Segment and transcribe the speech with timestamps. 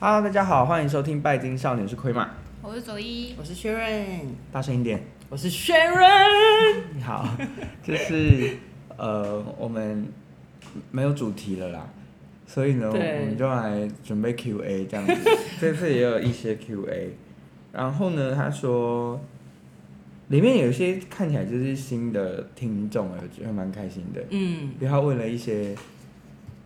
[0.00, 2.30] Hello，大家好，欢迎收听《拜金少年》，我是亏马，
[2.62, 7.02] 我是左一，我是 Sharon，大声一点，我是 Sharon。
[7.04, 7.28] 好，
[7.84, 8.56] 就是
[8.96, 10.08] 呃，我们
[10.90, 11.86] 没有主题了啦，
[12.46, 15.14] 所以呢，我们就来准备 Q&A 这样子。
[15.60, 17.10] 这次也有一些 Q&A，
[17.72, 19.20] 然后呢，他说
[20.28, 24.22] 里面有一些看起来就是新的听众，我觉得蛮开心的。
[24.30, 25.74] 嗯，因为他问了一些，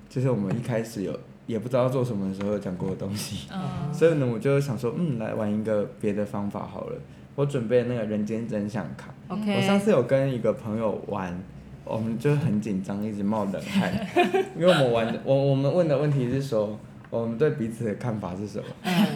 [0.08, 1.18] 就是我们一开始有。
[1.44, 3.92] 也不知道做什么的时候有讲过的东西，oh.
[3.92, 6.96] 所以呢，我就想说，嗯，来玩一个别的方法好了。
[7.34, 9.12] 我准备那个人间真相卡。
[9.28, 9.56] Okay.
[9.56, 11.36] 我上次有跟一个朋友玩，
[11.84, 13.92] 我们就很紧张，一直冒冷汗，
[14.56, 16.78] 因为我们玩，我我们问的问题是说，
[17.12, 18.64] 我们对彼此的看法是什么，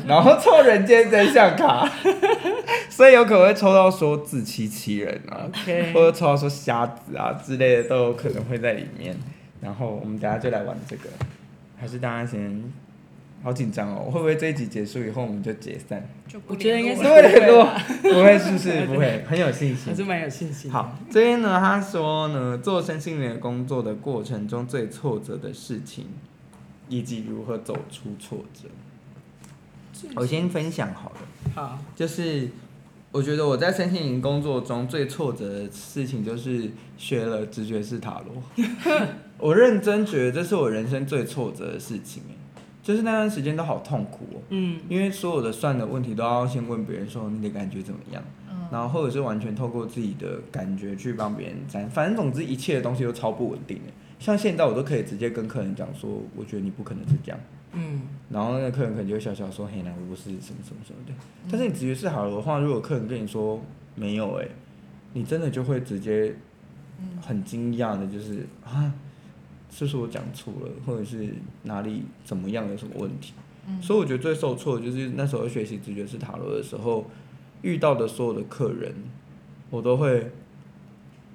[0.07, 1.91] 然后抽人间真相卡，
[2.91, 5.95] 所以有可能会抽到说自欺欺人啊，Okay.
[5.95, 9.17] 或者抽到说瞎子啊之类的都有可能会在里面。
[9.63, 11.05] 然后我们等下就来玩这个。
[11.81, 12.63] 还是大家先，
[13.43, 14.11] 好紧张哦！
[14.11, 16.07] 会不会这一集结束以后我们就解散？
[16.29, 17.65] 就不觉得应该是会联络，
[18.13, 18.85] 不会是不是？
[18.85, 19.87] 不会，很有信心。
[19.87, 20.71] 还是蛮有信心。
[20.71, 26.07] 好，这边呢，他说呢，做身心灵工作的过程中最挫折的事情，
[26.89, 28.69] 以及如何走出挫折。
[30.15, 31.17] 我先分享好了。
[31.55, 31.79] 好。
[31.95, 32.49] 就是
[33.13, 38.67] 我觉得我在身心灵工作中最挫折的事情，就是学了直觉式塔罗。
[39.39, 42.23] 我认真觉得这是我人生最挫折的事情，
[42.83, 44.41] 就是那段时间都好痛苦哦。
[44.51, 48.23] 嗯，因为所有的算的问题都要先问别人说你的感觉怎么样，
[48.71, 53.93] 然后或者是完全透过自己的感觉去帮别人占，反正总之一切的东西都超不稳定的。
[54.19, 57.41] 像现在我都可以直接跟客人讲说，我觉得你不可能是这样。
[57.73, 61.13] 嗯，然后那个客人可能就会笑笑说，嘿，那我不是什么什么什么的。
[61.51, 63.63] 但是你直觉是好了的话，如果客人跟你说
[63.95, 64.49] 没有，哎，
[65.13, 66.35] 你真的就会直接
[67.21, 68.93] 很惊讶的，就是啊。
[69.69, 71.29] 是不是我讲错了，或者是
[71.65, 73.35] 哪里怎么样有什么问题？
[73.67, 77.05] 嗯、所以我觉得最受挫的就是那时候学习直觉式塔罗的时候，
[77.61, 78.95] 遇到的所有的客人，
[79.69, 80.31] 我都会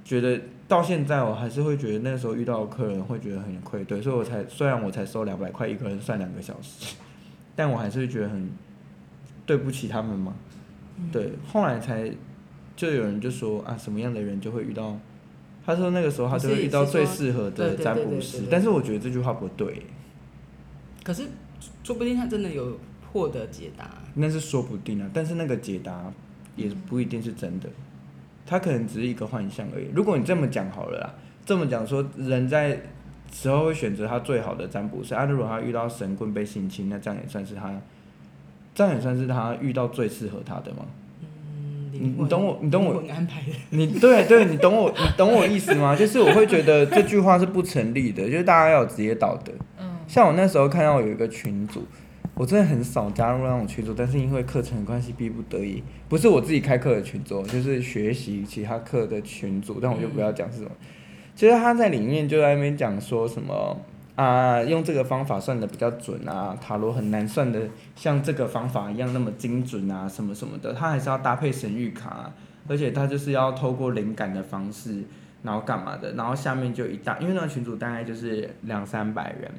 [0.04, 6.96] 觉得到现在我还是会觉得那时候遇到客人会觉得很愧对，所以我才虽然我才收两百块一个人算两个小时，
[7.58, 8.50] 但我还是觉得很
[9.46, 10.34] 对不起他们嘛。
[10.98, 12.10] 嗯、对，后来才
[12.78, 14.98] 就有人就说啊，什么样的人就会遇到。
[15.66, 19.84] 他说那个时候他就会遇到最适合的占卜师，但是我觉得这句话不对。
[21.04, 21.24] 可是
[21.84, 22.80] 说不定他真的有
[23.12, 23.90] 获得解答。
[24.14, 26.14] 那是说不定啊，但是那个解答
[26.56, 27.68] 也不一定是真的，
[28.52, 29.86] 他可能只是一个幻象而已。
[29.96, 31.14] 如果你这么讲好了啦，
[31.46, 32.82] 这么讲说人在
[33.32, 37.74] 时候会选择他最好的占卜师，啊，如果他遇到神棍被性侵，那这样也算是他，
[38.76, 40.86] 这样也算是他遇到最适合他的吗？
[41.94, 43.02] 你你懂我，你懂我，
[43.70, 45.96] 你对对，你懂我，你懂我意思吗？
[45.96, 49.54] 就是我会觉得这句话是不成立的，就是大家要有职业道德。
[49.80, 49.96] 嗯。
[50.10, 51.86] 像我那时候看到有一个群组，
[52.42, 60.72] 我真的很少加入那种群组，但是因为课程关系逼不得已，不是我自己开课的群组，就是学习其他课的群组，但我就不要讲是什么。
[61.36, 63.78] 其实他在里面就在那边讲说什么。
[64.16, 67.60] 啊，用这个方法算得比较准啊，塔罗很难算得
[67.96, 72.32] 像这个方法一样那么精准啊，什么什么的，他还是要搭配神諭卡，
[72.68, 75.04] 而且他就是要透过灵感的方式，
[75.42, 79.50] 然后干嘛的，然后下面就一大，因为那个群组大概就是两三百人，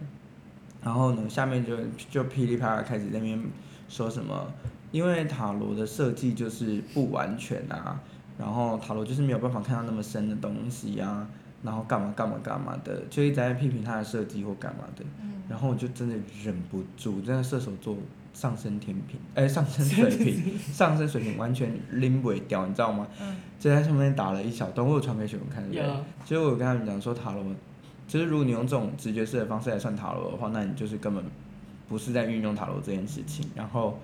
[0.82, 1.76] 然后呢，下面就
[2.10, 3.42] 就噼里啪啦开始在那边
[3.88, 4.52] 说什么，
[4.90, 8.00] 因为塔罗的设计就是不完全啊，
[8.38, 11.26] 然后塔罗就是没有办法看到那么深的东西啊。
[11.64, 17.96] 然后干嘛干嘛干嘛的，就一直在批评他的设计或干嘛的，嗯、然后我就真的忍不住，真的射手座
[18.34, 23.06] 上升天平，哎，上升 水平，上升水平完全拎不掉，你知道吗？
[23.20, 25.72] 嗯、就在上面打了一小段，我有传给学生看的。
[25.72, 25.84] 有。
[26.24, 27.44] 其实我有跟他们讲说塔罗，
[28.12, 31.24] 其实如果你用这种直觉式的方式来算塔罗的话，那你就是根本
[31.88, 33.48] 不是在运用塔罗这件事情。
[33.54, 33.98] 然后，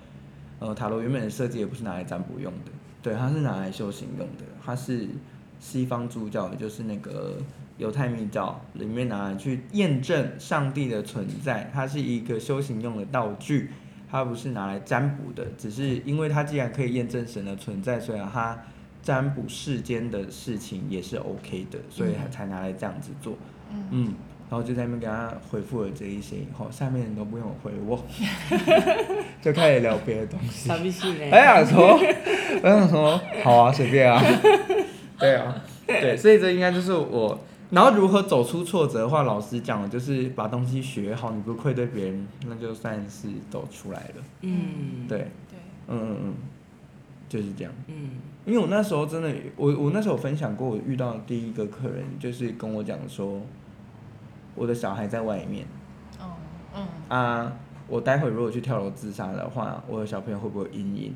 [0.57, 2.71] 呃，塔罗原本的设计也不是拿来占卜用的，
[3.03, 5.07] 对，它是拿来修行用的，它是。
[5.59, 7.35] 西方主教，也就是那个
[7.77, 13.69] 犹太密教里面拿来去验证上帝的存在，它是一个修行用的道具，
[14.09, 15.45] 它不是拿来占卜的。
[15.57, 18.57] 只是因为它既然可以验证神的存在，所以它
[19.03, 23.33] 占卜世间的事情也是 OK 的，所以才拿来这样子做。
[23.33, 23.37] 嗯，
[23.91, 24.13] 嗯，
[24.49, 28.03] 然后就在那边给他回复了这一些以后，下面人都不用回我，
[29.41, 30.69] 就开始聊别的东西。
[31.31, 31.99] 哎呀，说，
[32.63, 34.21] 我想说，好啊，随便啊。
[35.19, 37.39] 对啊，对，所以这应该就是我。
[37.71, 44.23] 然后如何走出挫折的话，老师讲，就是把东西学好，你不愧对别人，那就算是走出来了。
[44.41, 46.33] 嗯，对，对，嗯嗯嗯。
[47.27, 47.71] 就是这样。
[47.85, 48.09] 嗯，
[48.43, 53.39] 因为我那时候真的，我我那时候有分享过，我遇到的第一个客人就是跟我讲说，
[54.59, 55.65] 我的小孩在外面。
[56.19, 56.35] 哦，
[56.75, 56.87] 嗯。
[57.07, 57.53] 啊，
[57.87, 61.15] 我待会如果去跳楼自杀的话，我的小朋友会不会有阴影？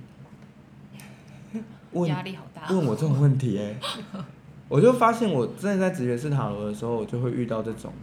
[1.91, 2.67] 问压力好大。
[2.69, 4.19] 问我这种问题、欸，哎，
[4.67, 7.93] 我就发现我真的在直觉式塔罗的时候，我就会遇到这种，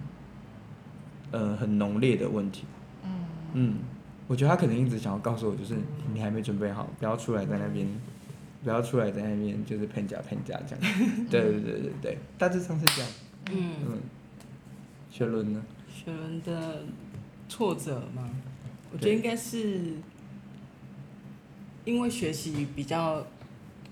[1.33, 2.67] 呃，很浓烈的问题。
[3.03, 3.11] 嗯。
[3.55, 3.79] 嗯。
[4.29, 5.75] 我觉得他可能一直想要告诉我，就是
[6.15, 7.85] 你还没准备好，不要出来在那边，
[8.63, 10.97] 不要出来在那边，就是骗假骗假这样。
[11.29, 13.11] 对对对对对，大致上是这样。
[13.51, 13.99] 嗯嗯。
[15.11, 15.63] 学伦呢？
[15.93, 16.85] 雪伦的
[17.49, 18.31] 挫折吗？
[18.93, 19.95] 我觉得应该是
[21.85, 23.27] 因为学习比较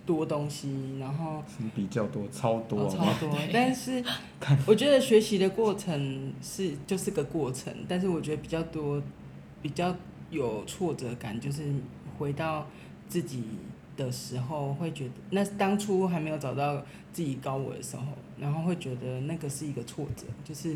[0.07, 1.43] 多东西，然后
[1.75, 3.37] 比较多，超多，哦、超多。
[3.53, 4.03] 但是
[4.67, 9.03] 我觉得学习的过程是就是个过程，但是我觉得比较多，
[9.61, 9.95] 比较。
[10.31, 11.73] 有挫折感，就是
[12.19, 12.67] 回到
[13.09, 13.45] 自己
[13.99, 18.05] 的时候，会觉得那当初还没有找到自己高我的时候，
[18.41, 20.75] 然后会觉得那个是一个挫折，就是。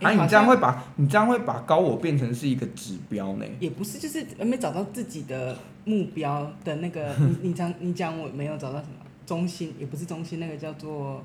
[0.00, 3.46] 啊，你这样会把你这样会把高我变成是一个指标呢？
[3.60, 7.14] 也不是，就是没找到自己的目标的那个。
[7.40, 8.94] 你你讲你讲我没有找到什么
[9.24, 11.22] 中心，也不是中心，那个叫做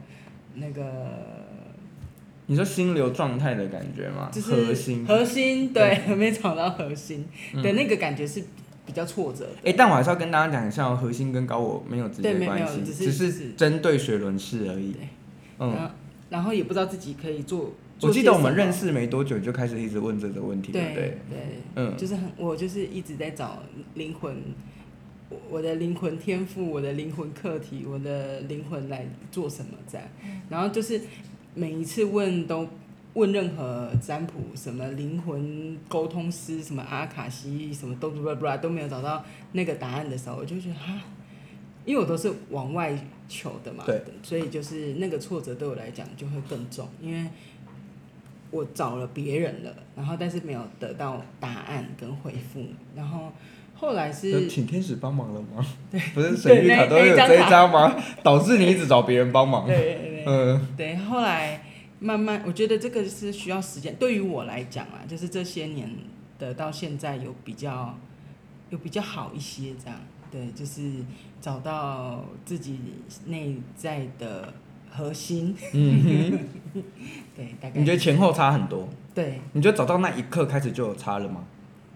[0.54, 0.84] 那个。
[2.46, 4.30] 你说心流状态的感觉吗？
[4.32, 7.26] 就是核心，核心对， 没找到核心
[7.56, 8.44] 的那个感觉是
[8.88, 9.52] 比较挫折的。
[9.58, 14.96] 哎、欸，但我还是要跟大家讲一下，核心跟高我没有直接关系，只是针对水轮式而已。
[15.60, 15.96] 嗯然，
[16.30, 17.74] 然后也不知道自己可以做。
[18.02, 21.18] 我记得我们认识没多久就开始一直问这个问题，对对对？
[21.30, 21.40] 对，
[21.76, 23.62] 嗯，就是很，我就是一直在找
[23.94, 24.36] 灵魂，
[25.52, 30.08] 我的灵魂天赋，我的灵魂课题，我的灵魂来做什么这样，
[30.50, 31.00] 然后就是。
[31.60, 32.68] 每一次问都
[33.18, 41.02] 问任何占卜，什么灵魂沟通师，什么阿卡西，什么都不不不都没有找到那个答案的时候，我就觉得哈，
[41.84, 42.96] 因为我都是往外
[43.28, 47.28] 求的嘛，对，所以就是那个挫折对我来讲就会更重，因为
[48.52, 52.64] 我找了别人了，然后但是没有得到答案跟回复，
[52.96, 53.32] 然后
[53.74, 55.66] 后来是请天使帮忙了吗？
[55.90, 57.96] 对， 不是 神谕卡都有这一张吗？
[58.22, 59.66] 导致你一直找别人帮忙。
[59.66, 60.24] 对对对。
[60.28, 61.60] 嗯，对，后来
[62.00, 63.96] 慢慢，我觉得这个是需要时间。
[63.96, 65.90] 对于我来讲啊，就是这些年
[66.38, 67.98] 的到现在有比较，
[68.70, 70.00] 有比较好一些这样。
[70.30, 70.92] 对，就是
[71.40, 72.80] 找到自己
[73.26, 74.54] 内在的
[74.92, 75.56] 核心。
[75.74, 76.84] 嗯哼
[77.36, 77.80] 对，大概。
[77.80, 78.88] 你觉得前后差很多？
[79.16, 79.40] 对。
[79.54, 81.46] 你觉得找到那一刻开始就有差了吗？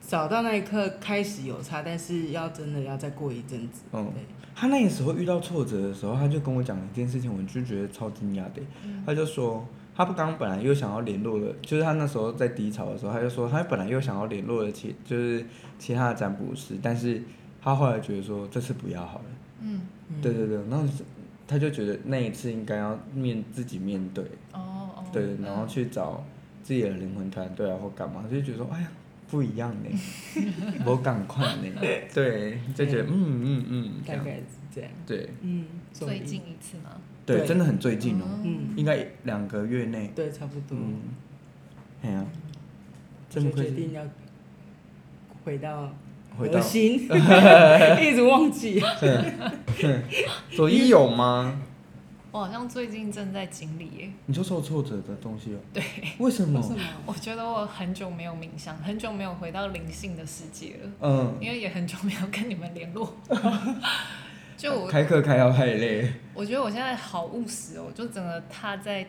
[0.08, 3.82] 找到那一刻开始有差，但是要真的要再过一阵子。
[3.92, 4.06] 嗯。
[4.14, 4.24] 对。
[4.56, 8.62] 他那个时候遇到挫折的时候，他就跟我讲一件事情，我就觉得超惊讶的。
[9.06, 9.66] 他就说，
[9.96, 15.46] 他不刚本来又想要联络的，就是他那时候在低潮的时候，他就说他本来又想要联络的其就是
[15.78, 17.22] 其他的占卜师，但是
[17.62, 19.26] 他后来觉得说这次不要好了。
[19.62, 19.82] 嗯，
[20.22, 20.84] 对对对，然后
[21.48, 24.24] 他就觉得那一次应该要面自己面对。
[24.54, 25.04] 哦哦。
[25.12, 26.24] 对，然后去找
[26.64, 28.88] 自己的灵魂团队啊，或干嘛，就觉得说，哎呀。
[29.30, 29.90] 不一样呢，
[30.86, 31.64] 我赶快呢，
[32.14, 34.44] 对，就觉得嗯嗯嗯，大概是
[34.76, 37.00] 这样，对，嗯，最近一次吗？
[37.26, 41.02] 对，真的很最近哦，嗯，应该两个月内，对，差不多，嗯，
[42.04, 42.26] 哎呀，
[43.30, 44.02] 就决定要
[45.44, 45.90] 回到
[46.38, 47.08] 核心，
[48.02, 48.82] 一直忘记，
[50.52, 51.62] 所以有吗？
[52.32, 54.10] 我好像最近正在经历耶。
[54.26, 55.60] 你就受挫折的东西了。
[55.74, 55.84] 对。
[56.18, 56.64] 为什么？
[57.06, 60.90] 我觉得我很久没有冥想，很久没有回到灵性的世界了。
[61.02, 61.36] 嗯。
[61.42, 63.14] 因为也很久没有跟你们联络。
[64.62, 66.08] 就我开课开到太累。
[66.36, 69.08] 我觉得我现在好务实哦，就整个踏在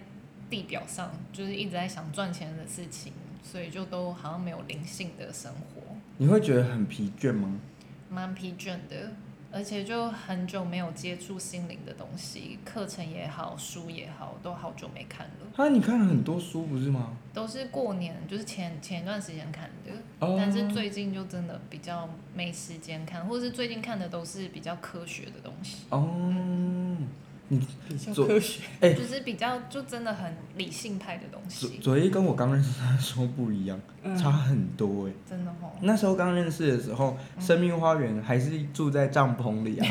[0.48, 5.82] 地表上，就是一直在想赚钱的事情，所以就都好像没有灵性的生活。
[6.16, 7.60] 你会觉得很疲倦吗？
[8.08, 9.10] 蛮疲倦的。
[9.54, 15.32] 而且就很久没有接触心灵的东西，课程也好，书也好，都好久没看了。
[15.56, 17.14] 啊，你看了很多书不是吗？
[17.34, 19.92] 都是过年，就是前前一段时间看的。
[20.22, 20.36] 哦。
[20.38, 25.84] 但是最近就真的比较没时间看，或者是最近看的都是比较科学的东西。
[25.90, 26.96] 哦。
[27.48, 31.76] 你比较科学，哎，就是比较就真的很理性派的东西。
[31.82, 33.78] 左一跟我刚认识他的时候不一样，
[34.16, 35.12] 差很多哎。
[35.28, 35.70] 真的哦。
[35.82, 39.86] 那时候刚认识的时候，生命花园还是住在帐篷里啊。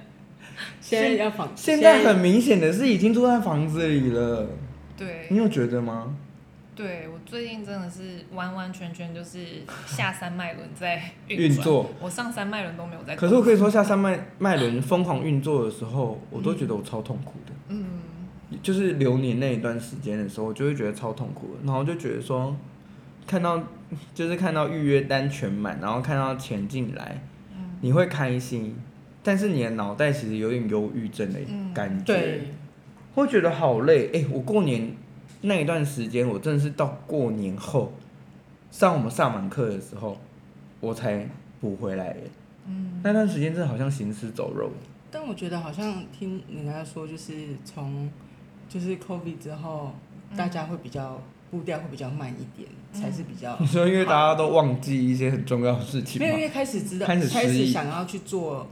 [0.80, 1.52] 现在要房。
[1.54, 4.48] 现在很明显的是已经住在房子里了。
[4.96, 5.26] 对。
[5.30, 6.16] 你有觉得吗？
[6.78, 9.44] 对，我最近真的是完完全全就是
[9.84, 13.16] 下三脉轮在运作，我上三脉轮都没有在。
[13.16, 17.52] 可是我可以说下三脉脉轮疯狂运作的时候，我都觉得我超痛苦的。
[17.70, 17.84] 嗯，
[18.62, 22.56] 就是流年那一段时间的时候，我就会觉得超痛苦的，然后就觉得说，
[23.26, 23.60] 看到
[24.14, 27.20] 就是看到预约单全满，然后看到钱进来，
[27.80, 28.76] 你会开心。
[29.24, 31.40] 但是你的脑袋其实有点忧郁症的
[31.74, 32.42] 感觉，对，
[33.16, 34.06] 会觉得好累。
[34.14, 34.92] 哎、欸，我过年
[35.40, 37.92] 那一段时间，我真的是到过年后
[38.70, 40.18] 上我们上满课的时候，
[40.80, 41.28] 我才
[41.60, 42.16] 补回来。
[42.66, 44.70] 嗯，那段时间真的好像行尸走肉。
[45.10, 48.10] 但我觉得好像听人家说，就是从
[48.68, 49.92] 就是 COVID 之后，
[50.36, 51.18] 大家会比较
[51.50, 53.56] 步调会比较慢一点，嗯、才是比较。
[53.60, 56.26] 你说因为大家都忘记一些很重要的事情吗？
[56.26, 58.68] 没有，因为开始知道开始开始想要去做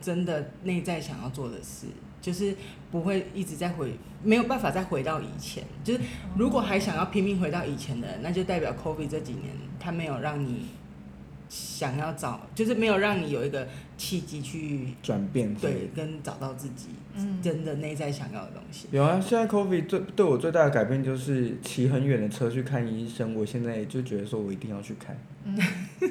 [0.00, 1.88] 真的内在想要做的事，
[2.22, 2.56] 就是
[2.96, 5.62] 不会一直在回，没有办法再回到以前。
[5.84, 6.00] 就是
[6.36, 10.66] 如果还想要拼命回到以前的人，那就代表 COVID 这几年他没有让你。
[11.48, 16.88] 想要找，就是没有让你有一个契机去转变，对，跟找到自己
[17.40, 18.88] 真的内在想要的东西。
[18.90, 25.16] 有啊，现在 COVID 最对我最大的改变就是骑很远的车去看医生，我现在就觉得说我一定要去看。
[25.44, 25.56] 嗯，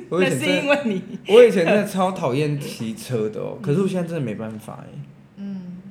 [0.10, 5.00] 那是因为你，我以前真的超讨厌骑车的哦，可是我现在真的没办法哎。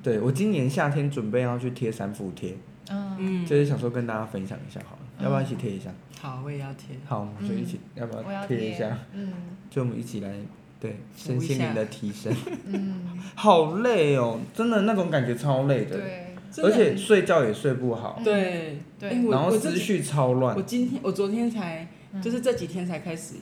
[0.04, 2.54] 嗯，对，我今年夏天准备要去贴三伏贴，
[2.90, 5.90] 嗯，就是想说跟大家分享一下好了，要不要一起贴一下？
[6.20, 6.96] 好，我也要贴。
[7.06, 8.98] 好，我们就一起，嗯、要不要贴一下？
[9.12, 9.32] 嗯，
[9.70, 10.32] 就我们一起来，
[10.78, 12.34] 对，身心灵的提升。
[12.66, 15.98] 嗯，好累哦，真的那种感觉超累的。
[15.98, 18.20] 对，而且睡觉也睡不好。
[18.24, 19.10] 对对。
[19.30, 20.56] 然后思绪超乱。
[20.56, 21.88] 我今天，我昨天才，
[22.22, 23.34] 就是这几天才开始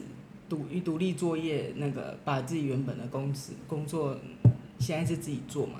[0.49, 4.17] 独独立作业，那个把自己原本的公司工作，
[4.79, 5.79] 现在是自己做嘛。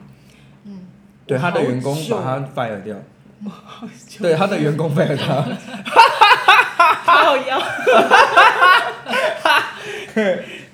[0.65, 0.79] 嗯。
[1.25, 2.96] 对，他的员工把他 fire 掉。
[4.20, 5.46] 对，他的员工 fire 他。
[7.05, 7.62] 好腰，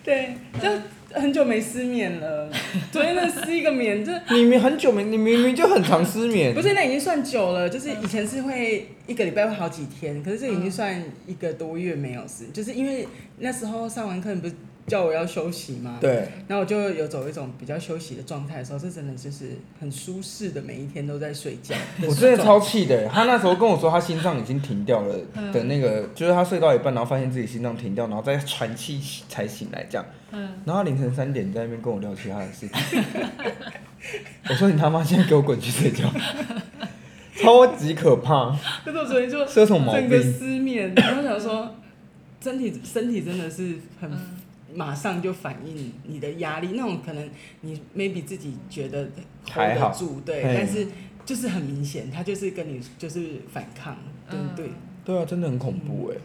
[0.04, 0.70] 对，就
[1.14, 2.50] 很久没失眠了。
[2.92, 6.54] 昨天那失一个眠，就你明很久没，你明明就很常失眠。
[6.54, 14.56] 不是，那已经算久了，就是以前是会一个礼拜会好几天，可是这已经算一个多月没有失，就是因为那时候上完课你不是。
[14.90, 21.76] 叫我要休息嘛，对，然后我就有走一种比较休息的状态的时候，这真的就是很舒适的，每一天都在睡觉。
[22.08, 25.16] 我真的超气的，他那时候跟我说他心脏已经停掉了
[25.54, 30.06] 的那个，嗯、就是他睡到一半，然后发现自己心脏停掉，然后再喘气才醒来这样。
[30.32, 33.04] 嗯，然后凌晨三点在那边跟我聊其他的事情。
[34.50, 36.12] 我说你他妈现在给我滚去睡觉，
[37.36, 38.56] 超级可怕。
[38.84, 41.76] 可是我昨天就整个失眠，然后想说
[42.42, 44.10] 身体身体真的是很。
[44.72, 47.30] 嗯马上就反映你的压力，那种可能
[47.62, 49.10] 你 maybe 自己觉得
[49.52, 50.88] hold 得住，对，但是
[51.26, 53.98] 就是很明显，他就是跟你就是反抗，
[54.30, 54.70] 对不对？
[55.04, 56.18] 对啊，真的很恐怖哎。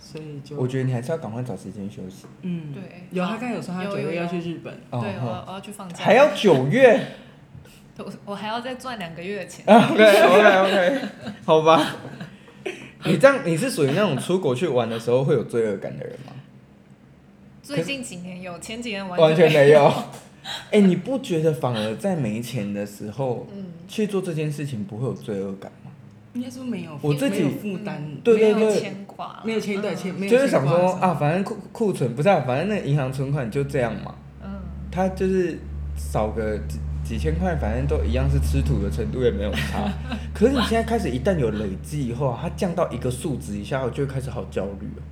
[0.00, 2.26] 所以就我觉得你还是要赶快找时间休息。
[2.42, 2.82] 嗯，对。
[3.12, 6.04] 有他刚才有说他九月要去日本，对，我我要去放假。
[6.04, 7.06] 还要九月？
[7.98, 9.64] 我我还要再赚两个月的钱。
[9.66, 11.00] OK OK OK，
[11.44, 11.94] 好吧。
[13.04, 16.31] 你这样你是属于那种出国去玩的时候会有罪恶感的人吗？
[17.62, 19.90] 最近几年有，前几年完完全没有。
[20.72, 25.92] 哎、欸，你不觉得反而在没钱的时候，嗯，去做这件事情不会有罪恶感吗？
[26.34, 34.16] 应该说没有，我自己负担，对对对，没有牵挂，没有牵对牵，就是想说啊，反正库库存不是、啊，反正那银行存款就这样嘛。
[34.42, 34.50] 嗯，
[34.90, 35.56] 他就是
[35.96, 39.92] 少个几几千块，反正都一样是吃土的程度也没有差。
[40.34, 45.11] 可是你现在开始一旦有累积以后啊，它降到一个数值以下，我就会开始好焦虑了。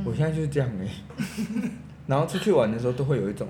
[0.00, 0.04] 嗯。
[0.06, 1.70] 我现在就是这样哎、欸，
[2.06, 3.46] 然后出去玩的时候都会有一种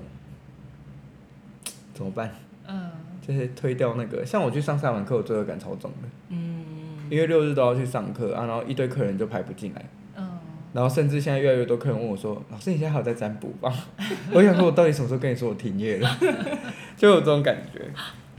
[1.93, 2.33] 怎么办？
[2.67, 2.91] 嗯，
[3.25, 6.07] 就是推掉那个，像我去上萨满课，我罪恶感超重的。
[6.29, 6.65] 嗯，
[7.09, 9.85] 因为六日都要去上课啊，然后一堆客人就排不进来。
[10.15, 10.39] 嗯，
[10.73, 13.73] 然后甚至现在越来越多客人问我说：“老师，你现在还有在占卜吧？”
[14.33, 16.09] 我想说，我到底什么时候跟你说我停业了？
[16.97, 17.81] 就有这种感觉。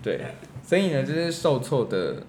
[0.02, 0.20] 对，
[0.62, 2.22] 所以呢，就是受挫的。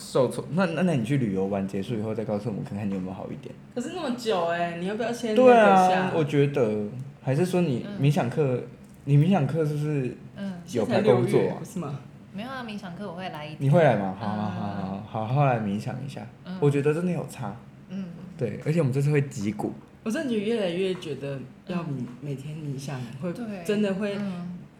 [0.00, 3.54] 受挫，那那那你去旅游完结束以后再告诉我们，看看你有没有好一点。
[3.74, 6.86] 可是那么久哎、欸，你要不要先对啊，我觉得
[7.22, 8.62] 还是说你冥想课，嗯、
[9.04, 11.60] 你冥想课是不是嗯有排工作啊？
[11.62, 12.00] 是吗？
[12.32, 13.54] 没有啊，冥想课我会来一。
[13.58, 14.16] 你会来吗？
[14.18, 16.26] 好好好好好，好来冥想一下。
[16.46, 17.54] 嗯、我觉得真的有差。
[17.90, 18.06] 嗯。
[18.38, 19.72] 对，而且我们这次会击鼓。
[20.02, 23.32] 我真的越来越觉得要冥每天冥想会
[23.64, 24.16] 真的会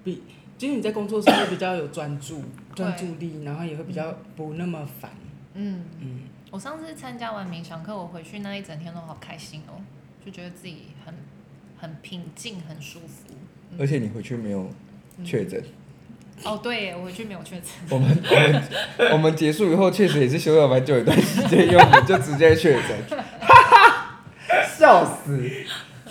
[0.03, 0.23] 比。
[0.57, 2.43] 就是你在工作时会比较有专注、
[2.75, 5.11] 专注力，对然后也会比较不那么烦。
[5.55, 6.03] 嗯嗯。
[6.03, 9.79] 嗯我上次参加完冥想课，我回去那一整天都好开心哦，
[10.27, 11.15] 就觉得自己很
[11.79, 13.33] 很平静、很舒服。
[13.71, 14.69] 嗯、而且你回去没有
[15.25, 16.43] 确诊、嗯。
[16.43, 17.67] 哦，对耶，我回去没有确诊。
[17.89, 23.19] 我们我们我们结束以后，确实也是休了蛮久一段时间，因为我们就直接确诊。
[23.41, 24.23] 哈哈，
[24.77, 25.49] 笑死！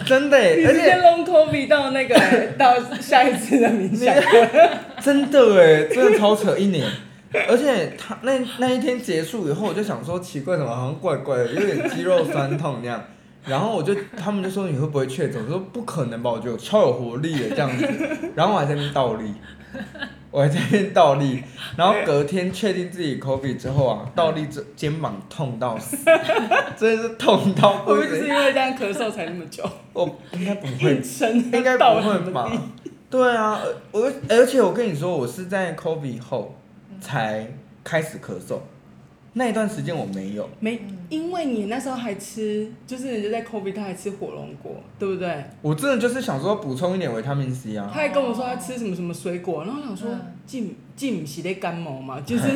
[0.06, 2.16] 真的，而且 long COVID 到那个
[2.58, 4.16] 到下一次的冥想，
[5.02, 6.90] 真的哎，真的超扯一年。
[7.48, 13.04] 而且他那那一天结束以后，我就想说奇怪，怎么好像怪怪的，有点肌肉酸痛那样。
[13.46, 15.40] 然后我就他们就说你会不会确诊？
[15.46, 17.88] 我说不可能吧，我觉得我超有活力的这样子。
[18.36, 19.34] 然后我还在那边倒立，
[20.32, 21.44] 我还在那边倒立。
[21.78, 25.98] 然后隔天确定自己 COVID 之后啊， 倒立这肩膀痛到死，
[26.78, 28.02] 真的是痛到不行。
[28.02, 29.64] 会不会是因为这样咳嗽才那么久？
[29.94, 31.00] 我应该不会，
[31.54, 32.52] 应该不会吧？
[33.10, 33.60] 对啊，
[33.92, 36.56] 我而且我跟你说，我是在 COVID 后
[37.02, 37.48] 才
[37.84, 38.60] 开始咳嗽。
[39.34, 45.46] 那一段时间我没有，没，因为你那时候还吃，就是人家在 COVID，他还吃火龙果，对不对？
[45.62, 47.90] 我真的就是想说补充一点维他命 C 啊。
[47.94, 50.10] 他还跟我说他吃什么什么水果，然后我想说，
[50.48, 52.50] 进进是在感冒嘛， 就是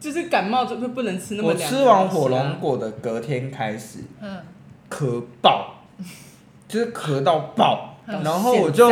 [0.00, 1.50] 就是感冒就不能吃那么。
[1.50, 4.40] 我吃完火龙果的隔天开始，嗯，
[4.90, 5.74] 咳爆，
[6.66, 8.90] 就是咳到爆，然后我就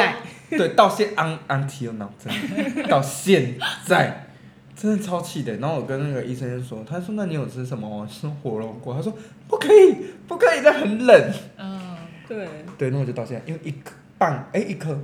[0.58, 3.54] 对到现 un until now 真的到现
[3.86, 4.20] 在。
[4.76, 7.88] 真的超气的，然后我跟那个医生就说，他说那你有吃什么？
[7.88, 8.92] 我吃火龙果？
[8.92, 9.94] 他说不可以，
[10.26, 11.32] 不可以，这很冷。
[11.56, 11.96] 嗯，
[12.26, 12.48] 对。
[12.76, 14.98] 对，那我就到现在，因为一颗半，哎，一颗，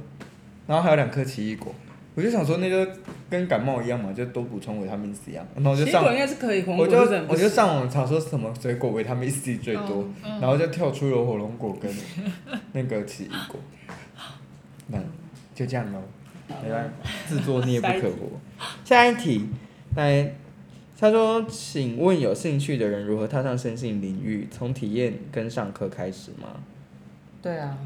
[0.67, 1.73] 然后还有两颗奇异果，
[2.17, 2.89] 我就想说那个
[3.31, 5.47] 跟感冒一样嘛，就多补充维他命 C 啊。
[5.55, 11.89] 然后我就上，应该是可以，我就我就上网查说什么水果维他命 C 最多，然后就跳出了火龙果跟
[12.73, 13.61] 那个奇异果。
[15.61, 16.03] 那就这样喽。
[16.65, 18.41] 没办法，自作孽不可活。
[18.85, 19.47] 下一题，
[19.95, 20.35] 来，
[20.99, 24.49] 他说：“请问有兴趣的人如何踏上身心领域？
[24.51, 26.63] 从体验跟上课开始吗？”
[27.43, 27.79] 对啊，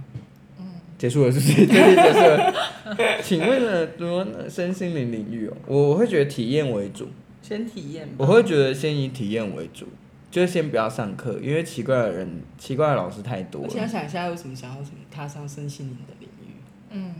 [0.59, 0.65] 嗯，
[0.97, 1.67] 结束了是不是？
[1.67, 2.55] 这里结束了。
[3.23, 5.57] 请问呢，如何身心灵领域哦？
[5.67, 7.09] 我我会觉得体验为主，
[7.43, 8.09] 先体验。
[8.17, 9.87] 我会觉得先以体验为主，
[10.31, 13.69] 就是先不要上课，因为奇怪的人、奇怪的老师太多了。
[13.69, 16.55] 我想想一下，为什么想要什么踏上身心灵的领域？
[16.91, 17.15] 嗯。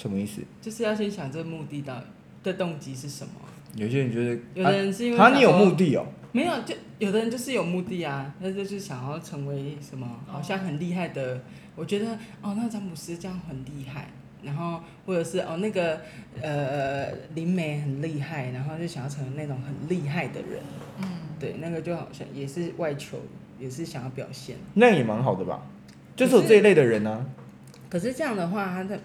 [0.00, 0.40] 什么意思？
[0.62, 2.02] 就是要先想这个目的到
[2.42, 3.32] 的动机是什么？
[3.76, 6.06] 有些人觉得，有的人是因为他你有目的哦？
[6.32, 11.40] 没有，就有的人就是有目的啊，那就是想要成为什么，好像很厉害的。
[11.76, 12.06] 我觉得
[12.40, 14.08] 哦，那詹姆斯这样很厉害，
[14.42, 16.00] 然后或者是哦那个
[16.40, 20.60] 呃灵媒很厉害，然后就想要成为那种很厉害的人。
[21.02, 21.08] 嗯，
[21.38, 23.18] 对，那个就好像也是外求，
[23.58, 24.56] 也是想要表现。
[24.74, 25.62] 那也蛮好的吧？
[26.16, 27.26] 就是有这一类的人呢、啊。
[27.88, 28.98] 可是这样的话，他的。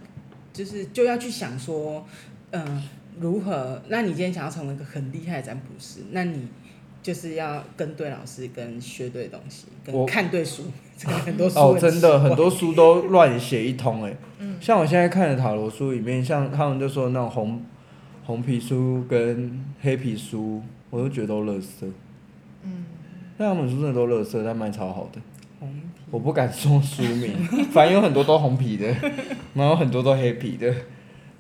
[0.55, 2.05] 就是就要去想说，
[2.51, 2.83] 嗯、呃，
[3.19, 3.81] 如何？
[3.89, 6.47] 那你今天想要成为一个很厉害的占卜师，那你
[7.03, 10.63] 就是要跟对老师，跟学对东西，跟看对书。
[11.05, 14.15] 我很多书哦，真的很多书都乱写一通哎。
[14.39, 14.55] 嗯。
[14.61, 17.61] 像我现在看的塔罗书里面，像他们就说那种红
[18.23, 21.91] 红皮书跟黑皮书，我都觉得都垃圾。
[22.63, 22.85] 嗯。
[23.37, 25.19] 那他们书真的都垃圾，但卖超好的。
[26.15, 27.35] 我不敢说书名，
[27.71, 28.87] 反正有很多都红皮的，
[29.53, 30.73] 然后很多都黑皮的，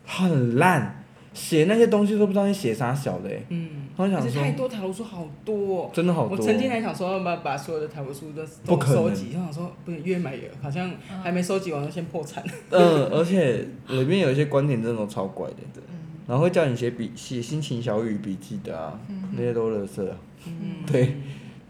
[0.05, 1.01] 很烂，
[1.33, 3.41] 写那些东西都不知道你写啥小的哎。
[3.47, 3.69] 嗯。
[3.95, 4.41] 我想说。
[4.41, 5.89] 太多塔罗书好多哦。
[5.93, 6.35] 真的好多。
[6.35, 10.91] 我曾经还想说要把把所有的塔罗书都都收集，我想说不是越买越好像
[11.23, 12.43] 还没收集完就先破产。
[12.71, 15.81] 嗯，而且里面有一些观点真的都超怪的，对。
[16.27, 18.99] 然后会叫你写笔写心情小语笔记的啊，
[19.31, 20.05] 那些都垃圾。
[20.45, 20.83] 嗯。
[20.85, 21.15] 对，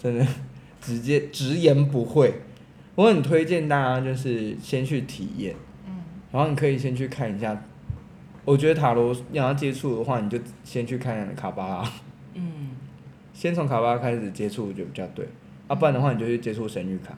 [0.02, 0.26] 真的
[0.82, 2.34] 直接直言不讳。
[2.96, 5.56] 我很推荐大家，就是先去体验，
[5.86, 5.98] 嗯，
[6.32, 7.62] 然后你可以先去看一下。
[8.46, 11.92] 我觉得塔罗你要接触的话，你就先去看卡巴拉，
[12.36, 12.70] 嗯，
[13.34, 15.28] 先从卡巴拉开始接触，我觉得比较对。
[15.68, 17.18] 啊，不然的话，你就去接触神谕卡，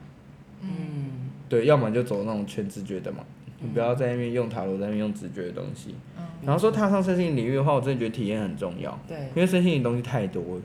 [0.62, 3.18] 嗯，对，要么就走那种全直觉的嘛，
[3.60, 5.94] 你不要在那边用塔罗，在那边用直觉的东西。
[6.16, 10.62] 嗯，然后说踏上身心领域的话，我真的觉得体验很重要，对，因为身心灵东西太多了，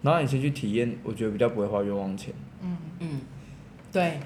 [0.00, 2.32] 然后你先去体验，我觉得比较不会花冤枉钱。
[2.62, 3.20] 嗯嗯。
[3.92, 4.18] 对，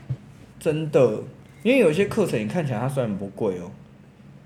[0.61, 1.22] 真的，
[1.62, 3.70] 因为有些课程你看起来它虽然不贵哦，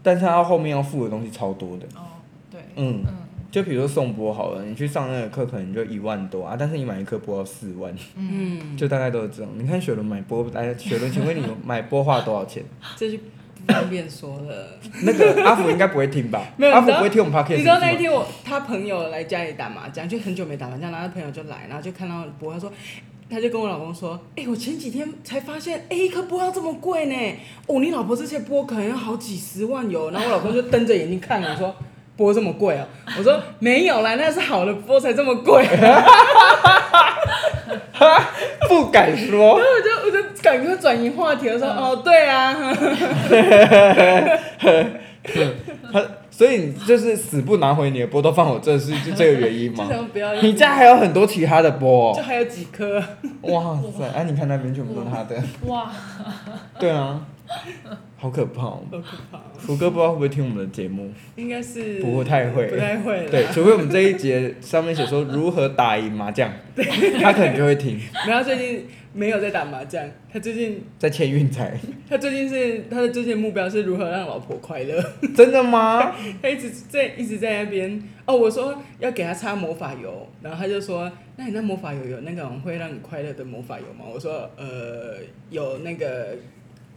[0.02, 1.86] 但是它后面要付的东西超多的。
[1.94, 2.18] 哦，
[2.50, 2.60] 对。
[2.76, 3.04] 嗯。
[3.06, 3.14] 嗯
[3.50, 7.92] 就比如说颂钵好了，你去上那个课可能就一万多啊，但是你买一颗播要四万。
[8.14, 8.76] 嗯。
[8.76, 9.50] 就大概都是这样。
[9.56, 12.62] 你看雪伦买播，来雪伦，请问你买播花了多少钱？
[12.96, 13.18] 这就
[13.66, 14.78] 不方便说了。
[15.02, 16.40] 那个阿福应该不会听吧？
[16.56, 17.56] 没有，阿福不会听我们 podcast。
[17.56, 22.72] 你知道那一天我他朋友来家里打麻将，就很久没打麻将，然后他朋友就来，然后就看到播，他说。
[23.30, 27.14] 他就跟我老公说：“哎、欸，我前几天才发现，哎、欸，一颗波要这么贵呢。
[27.66, 31.72] 哦，你老婆这些波可能要好几十万有。”然后我老公就瞪着眼睛看我说
[32.16, 35.64] ：“波这么贵啊？”我说：“没有啦，那是好的波才这么贵。
[38.68, 39.58] ”不敢说。
[39.60, 42.52] 然后我就我就赶快转移话题，我说：“哦，对啊。”
[45.92, 46.02] 他。
[46.40, 49.86] 所以你就是死不拿回你的波，都放我这是就这个原因吗？
[50.10, 52.98] 不要你家还有很多其他的钵，就还有几颗。
[53.42, 54.06] 哇塞！
[54.06, 55.36] 哎、啊，你看那边全部都是他的。
[55.66, 55.92] 哇。
[56.78, 57.26] 对啊。
[58.16, 58.62] 好可怕。
[58.62, 58.98] 好可
[59.30, 59.38] 怕。
[59.58, 61.12] 福哥不知道会不会听我们的节目？
[61.36, 62.00] 应该是。
[62.00, 62.68] 不会太会。
[62.68, 63.28] 不太会。
[63.30, 66.50] 对，除非我们这一节上面写说如何打赢麻将，
[67.20, 68.00] 他可能就会听。
[68.26, 71.78] 然后最近没有在打麻将，他最近在签运财。
[72.08, 75.02] 他最近是他的最近目标是如何让老婆快乐。
[75.36, 76.14] 真的吗？
[76.42, 84.04] 他一直在一直在那边哦，我说要给他擦魔法油，然后他就说，那你那魔法油有那种会让你快乐的魔法油吗？
[84.12, 85.16] 我说呃，
[85.50, 86.36] 有那个。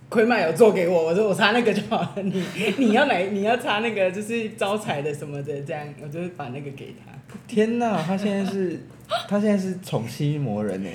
[0.09, 2.13] 亏麦有做给我，我说我擦那个就好了。
[2.21, 2.45] 你
[2.77, 7.11] 你要来，你要擦那个就是招财的什么的，这样我就把那个给他。
[7.47, 8.79] 天哪，他现在是，
[9.27, 10.89] 他现在是宠妻魔人呢。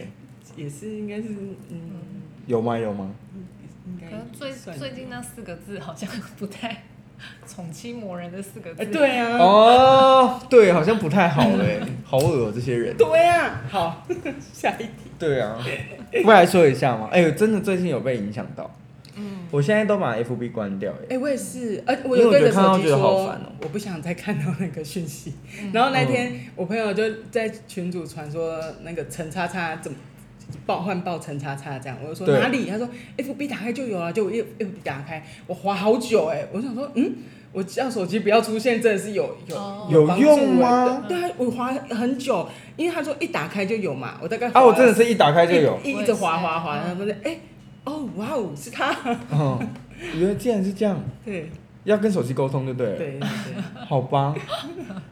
[0.58, 1.28] 也是应该是
[1.70, 1.78] 嗯。
[2.46, 2.78] 有吗？
[2.78, 3.10] 有吗？
[3.86, 6.82] 应该可能最最近那四个字好像 不太，
[7.46, 8.84] 宠妻魔人的四个字。
[8.86, 9.38] 对啊。
[9.38, 12.96] 哦，对，好像不太好哎， 好恶哦，这些人。
[12.96, 13.62] 对啊。
[13.70, 14.06] 好，
[14.52, 14.90] 下一题。
[15.18, 15.58] 对啊。
[16.22, 17.08] 不来说一下吗？
[17.12, 18.70] 哎呦，真的最近有被影响到。
[19.20, 20.92] 嗯我现在都把 FB 关掉。
[21.08, 25.32] 哎，我也是，呃，我有对着手机说，喔、我不想再看到那个讯息。
[25.60, 29.96] 嗯、然后那天我朋友就在群组传说那个陈叉叉怎么
[30.66, 32.66] 报换报陈叉叉这样，我就说哪里？
[32.68, 37.12] 他说 FB 打开就有啊，就 FB 打开，我滑好久哎，我想说，嗯，
[37.52, 41.04] 我叫手机不要出现，真的是有有、哦、有用吗？
[41.08, 47.36] 对啊，我滑很久，因为他说一打开就有嘛，我大概啊，我真的是一打开就有，一一直滑滑滑，然后不是哎。
[47.84, 48.94] 哦，哇哦，是他。
[49.32, 49.58] 哦，
[50.14, 51.00] 原来竟然是这样。
[51.24, 51.48] 对。
[51.84, 52.98] 要跟手机沟通，对不对？
[52.98, 53.28] 对对对。
[53.86, 54.34] 好吧。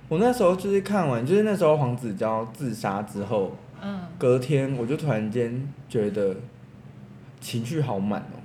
[0.09, 6.37] 我那时候就是看完，就是那时候黄子佼自杀之后，嗯，隔天我就突然间觉得
[7.41, 8.41] 情绪好满哦。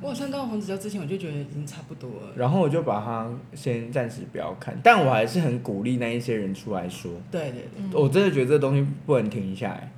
[0.00, 2.32] 我好像到黄子佼之前，我就觉得已经差不多了。
[2.36, 7.10] 然后我就把它先暂时不要看，但我还是很鼓励那一些人出来说。
[7.30, 7.62] 对对对。
[7.78, 9.92] 嗯、我真的觉得这东西不能停下来。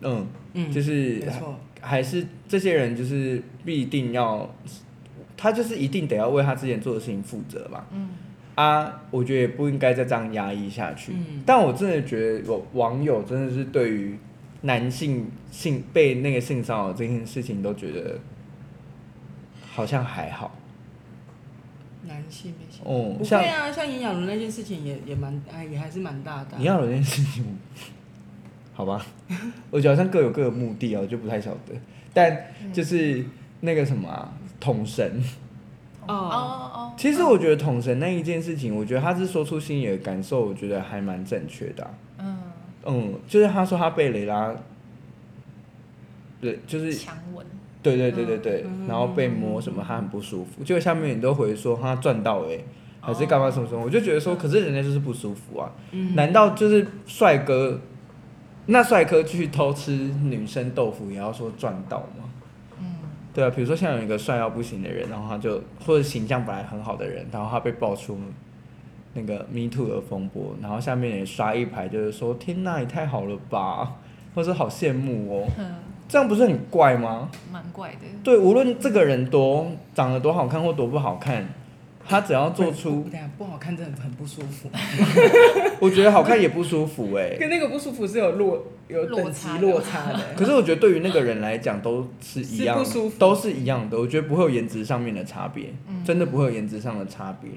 [0.00, 0.26] 嗯。
[0.54, 0.72] 嗯。
[0.72, 1.18] 就是。
[1.18, 1.54] 没错。
[1.78, 4.52] 还是这些人就是必定要，
[5.36, 7.86] 他就是一定得要为他之前做的事情负责吧。
[7.92, 8.08] 嗯。
[8.56, 11.12] 啊，我觉得也不应该再这样压抑下去。
[11.12, 11.42] 嗯。
[11.46, 14.18] 但我真的觉得，有网友真的是对于
[14.62, 18.18] 男性性被那个性骚扰这件事情都觉得
[19.70, 20.56] 好像还好。
[22.08, 26.56] 男性被性哦，不会啊，像炎亚纶那件事情也也蛮哎，也还是蛮大的。
[26.56, 27.44] 炎亚纶那件事情。
[28.72, 29.04] 好吧，
[29.70, 31.74] 我觉得好像各有各的目的啊，我就不太晓得。
[32.14, 32.34] 但
[32.72, 33.24] 就是
[33.60, 35.22] 那个什么啊，统神。
[36.08, 36.92] 哦哦哦。
[36.96, 41.90] 其实我觉得统神那一件事情，我觉得他是说出心里的感受，我觉得还蛮正确的啊。
[42.18, 42.38] 嗯。
[42.86, 44.54] 嗯，就是他说他被雷拉，
[46.40, 47.44] 对，就是强吻。
[47.82, 50.64] 对对对对对，然后被摸什么，他很不舒服。
[50.64, 52.58] 结果下面你都回说他赚到哎，
[53.00, 55.70] 还是干嘛什么什么，我就觉得说，可是人家就是不舒服啊。
[56.14, 57.80] 难道就是帅哥？
[58.68, 62.24] 那帅哥去偷吃女生豆腐，也要说赚到吗？
[63.36, 68.18] 嗯，对啊，比如说像有一个帅到不行的人，然后他就或者形象本来很好的人，然后他被爆出
[69.12, 73.96] 那个 Me Too 的风波，然后下面也刷一排，就是说天呐，也太好了吧，
[74.34, 75.74] 或者好羡慕哦，嗯，
[76.08, 77.30] 这样不是很怪吗？
[77.52, 78.06] 蛮怪的。
[78.24, 81.46] 对，无论这个人多长得多好看或多不好看。
[82.08, 84.70] 他只要做出不，不好看，真的很不舒服。
[85.80, 90.20] 我觉得好看也不舒服哎、欸，跟那个不舒服是有落有等级落差的。
[90.36, 93.98] 可是我觉得对于那个人来讲都是一样，是都是一样的。
[93.98, 97.50] 我觉得不会有颜值上面的差别，嗯、真的不会有颜值上的差别。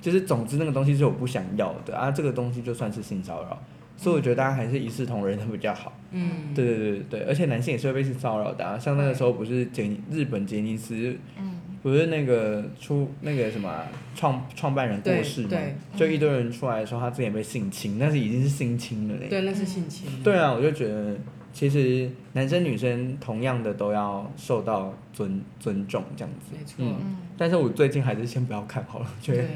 [0.00, 3.58] 就是总之那个东西是我不想要的啊，这个东西就算是性骚扰，
[3.96, 5.92] 所以我觉得大家还是一视同仁的比较好。
[6.12, 11.16] 嗯，对对对对，而且男性也是会被性骚扰的啊，像那个时候不是杰日本杰尼斯。
[11.36, 11.55] 嗯
[11.86, 13.72] 不是那个出那个什么
[14.16, 15.56] 创创办人过世嘛，
[15.94, 19.28] 就一堆人出来说他之前被性侵，但是已经是性侵了嘞。
[19.28, 20.04] 对，那是性侵。
[20.24, 21.14] 对啊，我就觉得
[21.52, 26.56] 其实男生女生同样的都要受到尊尊重这样子。
[26.58, 26.74] 没错。
[26.78, 27.18] 嗯。
[27.38, 29.48] 但是我最近还是先不要看好了，觉得对，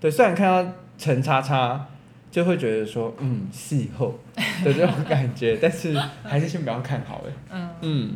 [0.02, 1.86] 对，虽然看到陈叉叉
[2.28, 4.18] 就会觉得说嗯戏后
[4.64, 7.32] 的这种感觉，但是还是先不要看好了。
[7.52, 8.12] 嗯嗯。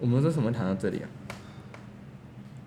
[0.00, 1.08] 我们说什么谈到这里啊？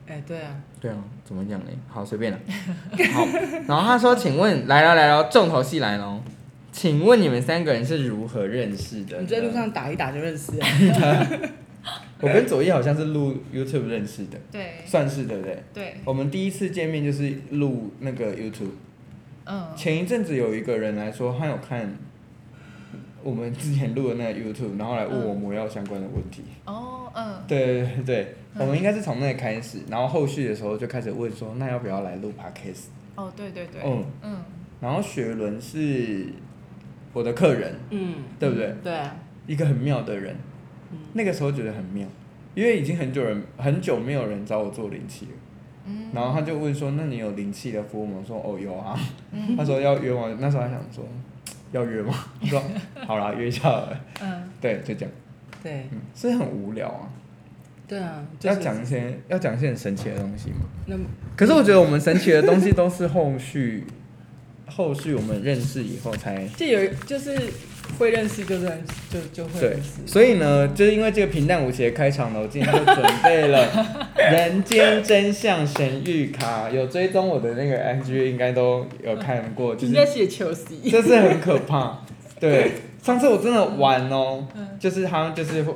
[0.08, 1.66] 哎、欸，对啊，对啊，怎么讲呢？
[1.90, 2.40] 好，随便了。
[3.14, 3.28] 好，
[3.68, 6.24] 然后他说：“请问，来了来了，重头戏来了。
[6.72, 10.66] 请问你们三个人是如何认识的？”你在路上打一打就认识了。
[12.22, 15.64] 我跟左一好像是录 YouTube 认识的，对，算是对不对？
[15.74, 15.96] 对。
[16.06, 18.72] 我们第一次见面就是录那个 YouTube。
[19.46, 19.68] 嗯。
[19.76, 21.96] 前一阵子有一个人来说，他有看
[23.28, 26.44] 我们之前录的那个 YouTube，然后来问我魔药相关的问题。
[26.66, 27.44] 哦，嗯。
[27.46, 28.36] 对对对对。
[28.58, 32.86] 我们应该是从那里开始，然后后续的时候就开始问说，那要不要来录 Podcast？
[33.16, 33.82] 哦，对对对。
[33.84, 34.38] 嗯嗯。
[34.80, 36.28] 然后雪伦是
[37.12, 38.74] 我的客人，嗯，对不对？
[38.82, 39.14] 对啊。
[39.46, 40.34] 一个很妙的人，
[41.12, 42.08] 那个时候觉得很妙，
[42.56, 45.32] 因为已经很久人很久没有人找我做灵气了。
[45.86, 46.12] 嗯。
[46.14, 48.98] 然后他就问说：“那你有灵气的服务吗？”我说：“哦，有啊。”
[49.58, 51.04] 他说要约我，那时候还想说
[51.72, 52.14] 要约吗？
[52.42, 52.62] 我 说
[53.06, 53.88] ：“好啦，约一下。”
[54.22, 54.44] 嗯。
[54.62, 55.12] 对，就这样。
[55.64, 57.10] 对，嗯，所以很无聊啊。
[57.88, 60.58] 对啊，要讲一些要讲一些很神奇的东西嘛。
[60.88, 60.96] 那
[61.36, 63.86] 可是我觉得我们神奇的东西都是后续，
[64.66, 67.38] 后续我们认识以后才 就有就是
[67.98, 70.02] 会认识就认就就会认识。
[70.02, 73.68] 对，所以呢，就是因为这个平淡无奇的开场呢，我今天就准备了
[74.32, 82.00] 《人间真相神谕卡》，有追踪我的那个 IG 应该都有看过，就是应该写球 C，这是很可怕。
[82.40, 82.72] 对，
[83.02, 84.46] 上次我真的玩哦，
[84.80, 85.74] 就是他就是会。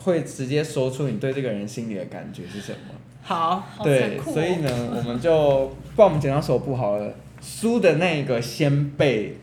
[0.00, 2.94] 会直接说出你对这个人心里的感觉是什么？
[3.20, 9.36] 好，对，所以呢，我们就不然我们剪刀手不好了，输的那个先被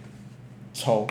[0.73, 1.05] 抽。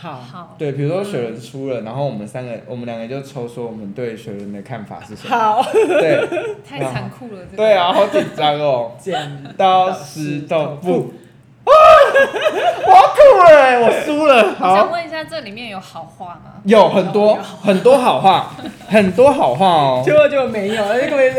[0.00, 5.36] 好，对，比如说雪人出了，然后我们三个，我们两个就抽说我们对雪人的看法是什么？
[5.36, 6.24] 好，对，
[6.68, 8.92] 太残酷了，对啊，好紧张哦。
[8.98, 9.44] 剪。
[9.56, 11.12] 刀石头布。
[11.66, 14.54] 我要吐了、欸，我输了。
[14.58, 16.52] 好，我想问一下，这里面有好话吗？
[16.64, 18.52] 有很多很多好话，
[18.88, 20.02] 很多好话哦。
[20.02, 21.34] 结果就没有，那个没有，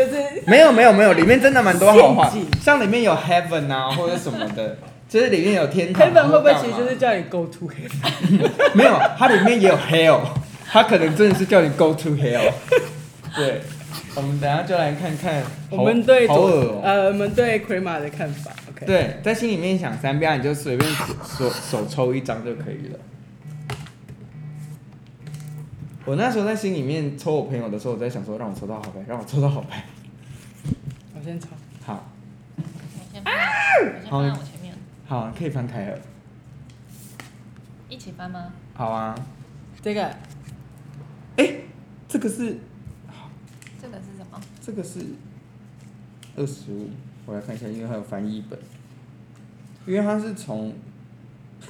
[0.46, 4.76] 没有没有没有，里面真的蛮多好话，像里面有 heaven 啊或者什么的，
[5.10, 6.06] 就是里面有天堂。
[6.06, 8.48] heaven 会不会其实就是叫你 go to heaven？
[8.74, 10.20] 没有，它里面也有 hell，
[10.66, 12.52] 它可能真的是叫你 go to hell。
[13.34, 13.60] 对，
[14.14, 18.52] 我们等下就来看看我们对好恶喔，呃，我们对 Crema 的看法。
[18.70, 20.88] OK，对，在心里面想三遍，你就随便
[21.24, 22.98] 手手抽一张就可以了。
[26.04, 29.84] 我那时候在心里面抽我朋友的时候，我在想说，让我抽到好牌，让我抽到好牌。
[31.14, 31.48] 我先抽。
[31.84, 32.08] 好。
[32.56, 32.62] 我
[33.12, 33.34] 先翻。
[33.84, 34.59] 我先翻我前面。
[35.10, 35.98] 好，可以翻台了。
[37.88, 38.52] 一起翻吗？
[38.74, 39.12] 好啊。
[39.82, 40.04] 这个。
[41.36, 41.52] 哎，
[42.08, 42.56] 这个是。
[43.82, 44.40] 这个是什么？
[44.64, 45.00] 这个是
[46.36, 46.90] 二十五。
[47.26, 48.56] 我来看一下，因为它有翻译本，
[49.84, 50.72] 因为它是从，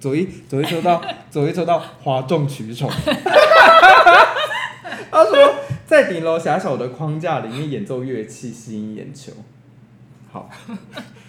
[0.00, 2.90] 左一左一抽到 左一抽到哗众取宠，
[5.12, 5.54] 他说
[5.86, 9.30] 在顶楼狭小的框架里面演奏乐器吸引眼球，
[10.36, 10.50] 好，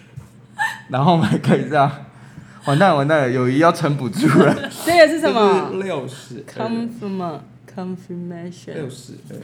[0.90, 1.90] 然后我们可以这样，
[2.66, 5.70] 完蛋完蛋了，友谊要撑不住了，这个是什么？
[5.82, 9.38] 六十，confirmation，六十对，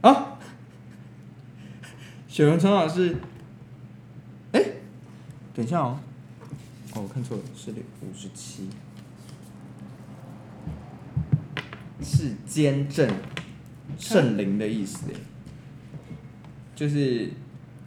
[0.00, 0.26] 啊。
[2.26, 3.16] 雪文陈老师，
[4.52, 4.62] 哎，
[5.54, 5.98] 等一下哦，
[6.94, 8.68] 哦，我看错了，是五十七，
[12.02, 13.08] 是坚正
[13.98, 15.06] 圣灵的意思，
[16.76, 17.30] 就是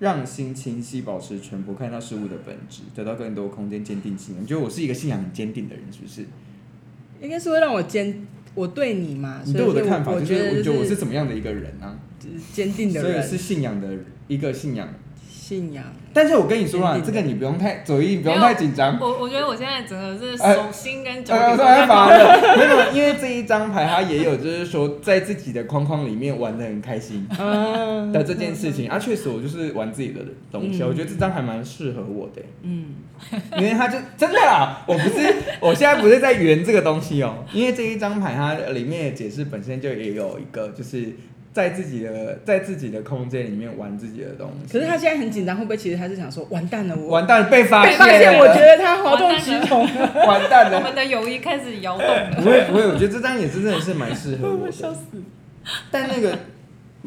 [0.04, 4.44] 让心清晰，保持全部，看到事物的本质，得到更多空间，坚定信仰。
[4.44, 6.26] 你觉得我是一个信仰很坚定的人，是不是？
[7.22, 11.98] 应该是会让我坚，我对你嘛，你对我的看法就是，我觉得我是怎么样的一个人啊？
[12.52, 13.90] 坚定的人，所以是信仰的。
[14.30, 14.88] 一个信仰，
[15.44, 15.84] 信仰。
[16.14, 18.98] 但是我跟你说啊，这个你不用太左一，不用太紧张。
[19.02, 22.56] 我我觉得我现在整个是手心跟脚都在发热。
[22.56, 27.28] 没有，因为这一张牌它也有，就是说在自己的框框里面玩的很开心
[28.14, 30.82] 的这件事情啊，确实我就是玩自己的东西。
[30.84, 32.42] 我觉得这张还蛮适合我的。
[32.62, 32.94] 嗯，
[33.58, 41.14] 因为它就真的啦，我不是， 我现在不是在圆这个东西哦，因为这一张牌它里面的解释本身就也有一个就是。
[41.54, 44.74] 在自己的在自己的空间里面玩自己的东西。
[44.74, 49.88] 可是他现在很紧张，会不会其实他是想说，完蛋了，我完蛋了，被发现，被发现，我觉得他哗众取宠，
[50.28, 52.32] 完蛋了，我们的友谊开始摇动了。
[52.38, 54.72] 不会不会，我觉得这张也是真的是蛮适合我的。
[54.74, 55.02] 笑死！
[55.92, 56.38] 但那个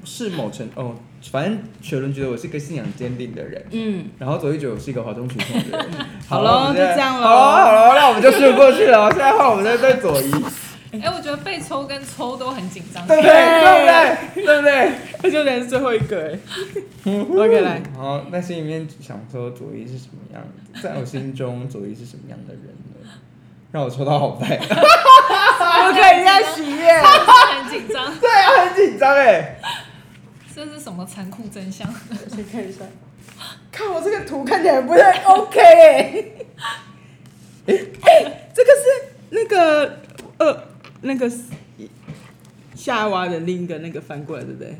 [0.05, 0.95] 是某程哦，
[1.33, 5.87] 反正雪伦觉得我是一个信仰坚定的人，嗯，然后左一觉得我是一个哗众取宠的人。
[6.29, 7.27] 好了，就这样了。
[7.27, 9.11] 好了好了，那我们就说过去了。
[9.11, 10.31] 现在换我们在对左一。
[11.01, 13.33] 哎、欸，我觉得被抽跟抽都很紧张，对不对？
[13.33, 14.45] 对不对？
[14.45, 14.93] 对不对？
[15.23, 16.39] 他就连最后一个哎。
[17.05, 17.83] OK，来。
[17.97, 20.43] 好，那心里面想说左一是什么样
[20.75, 20.83] 子？
[20.83, 23.11] 在我心中，左一是什么样的人呢？
[23.73, 24.59] 让我抽到好牌。
[24.63, 27.03] 我可以再许愿。
[27.03, 28.19] 很紧张。
[28.19, 29.59] 对啊，很紧张哎。
[30.55, 31.87] 这是什么残酷真相？
[32.35, 32.81] 先看一下。
[33.71, 36.25] 看我这个图看起来不太 OK 哎。
[37.67, 39.99] 哎哎，这个是那个
[40.39, 40.76] 呃。
[41.03, 41.31] 那个
[42.75, 44.79] 夏娃的另一个那个翻过来，对不对？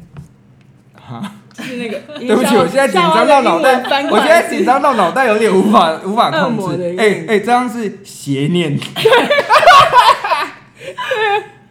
[0.95, 2.01] 哈，就是那个。
[2.19, 6.97] 对不起，我现在紧张到脑袋，我现在紧张到脑袋有点无法 无法控制。
[6.99, 8.79] 哎哎，这样是邪念。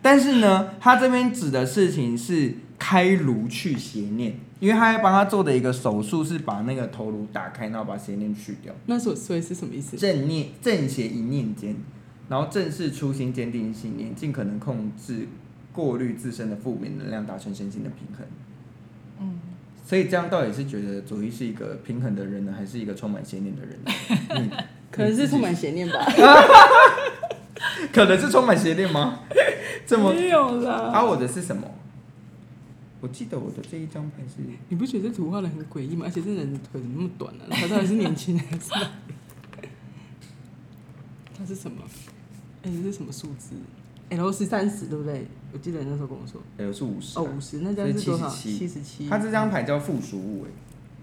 [0.02, 8.72] 但是呢，他这边指的事情是开颅去邪念，因为他要帮他做的一个手术是把那个头颅打开，然后把邪念去掉。
[8.86, 9.98] 那所所以是什么意思？
[9.98, 11.76] 正念正邪一念间。
[12.28, 15.28] 然后正视初心，坚定信念，尽可能控制、
[15.72, 18.26] 过滤自身的负面能量，达成身心的平衡。
[19.20, 19.40] 嗯，
[19.86, 23.92] 所以这样到底是觉得左一是一个平衡的人呢，还是一个充满邪念的人呢？
[24.36, 24.50] 嗯，
[24.92, 26.06] 可能是充满邪念吧。
[27.94, 29.20] 可能是充满邪念吗？
[29.86, 30.92] 这么没有啦。
[30.94, 31.70] 啊，我的是什么？
[33.02, 34.42] 我记得我的这一张牌是……
[34.70, 36.06] 你不觉得这图画的很诡异吗？
[36.08, 37.52] 而且这人的腿怎么那么短呢、啊？
[37.54, 38.72] 他到底是年轻人还是？
[41.38, 41.84] 他是什么？
[42.66, 43.56] 哎、欸，这是什么数字
[44.10, 45.28] ？L 是三十，对不对？
[45.54, 47.20] 我记得你那时候跟我说，L 是五十。
[47.20, 48.28] 哦，五十，那这样是多少？
[48.28, 49.08] 七十七。
[49.08, 50.50] 他这张牌叫附属物，哎，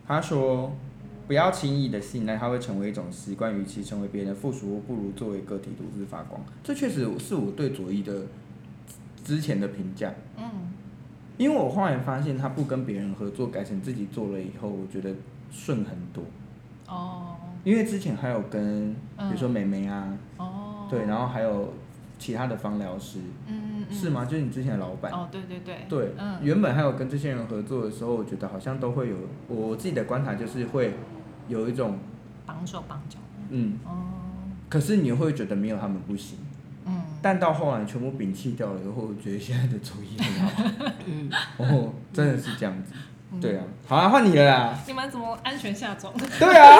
[0.05, 0.73] 他说
[1.29, 6.45] 不要轻易的信赖，它会成为一种习惯，与其成为别人的附属物，不如作为个体独自发光。
[6.65, 8.23] 这确实是我对左一的
[9.25, 10.13] 之前的评价。
[10.37, 10.51] 嗯，
[11.39, 15.15] 因为我后来发现，他不跟别人合作，改成自己做了以后，我觉得
[15.53, 16.25] 顺很多。
[16.89, 17.37] 哦。
[17.65, 21.75] 因为之前还有跟，比如说美眉啊，哦，对，然后还有
[22.19, 24.25] 其他的芳疗师，嗯，是吗？
[24.25, 25.11] 就是你之前的老板。
[25.11, 25.87] 哦，对对对。
[25.89, 29.17] 对，嗯，原本还有跟这些人合作的时候，我觉得好像都会有，
[29.49, 30.95] 我自己的观察就是会
[31.49, 31.99] 有一种
[32.47, 33.19] 绑手绑脚。
[33.51, 33.79] 嗯。
[33.85, 33.91] 哦。
[34.69, 36.39] 可是你会觉得没有他们不行。
[36.87, 37.03] 嗯。
[37.21, 40.63] 但到后来全部摒弃掉了以后，我觉得现在的主意很好。
[41.07, 41.31] 嗯。
[41.59, 42.93] 哦，真的是这样子。
[43.41, 44.79] 对啊，好啊，换你了啦！
[44.87, 46.13] 你们怎么安全下庄？
[46.39, 46.77] 对啊，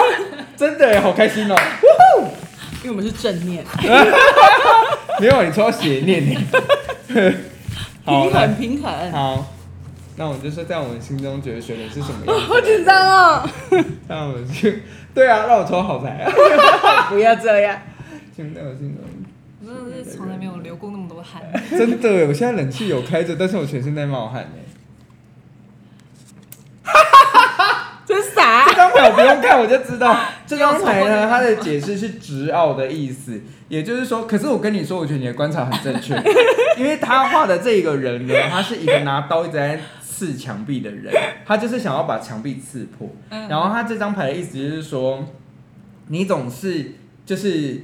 [0.55, 1.55] 真的好开心哦！
[2.83, 3.63] 因为我们是正念，
[5.19, 6.37] 没有你抽到邪念你。
[8.05, 9.11] 平衡平衡。
[9.11, 9.53] 好，
[10.17, 12.35] 那我就是在我们心中觉得学的是什么样？
[12.45, 13.49] 好紧张哦！
[14.09, 14.69] 那我们就
[15.15, 17.07] 对啊，让我抽好牌啊！
[17.09, 17.81] 不要这样，
[18.35, 19.03] 现在我心中
[19.65, 21.41] 真的是从来没有流过那么多汗。
[21.69, 24.49] 真的，我现在冷气有开着，但是我全身在冒汗呢。
[28.05, 28.65] 真傻！
[28.67, 33.39] 这张牌我不用看我就知道， 这张牌呢，它的解释是执拗的意思，
[33.69, 36.15] 也就是说，可是我跟你说，我觉得你的观察很正确，
[36.77, 41.13] 因为他画的这个人呢，他是一个拿刀一直在刺墙壁的人，
[41.45, 43.09] 他就是想要把墙壁刺破。
[43.29, 45.23] 然后他这张牌的意思就是说，
[46.07, 46.91] 你总是
[47.25, 47.81] 就是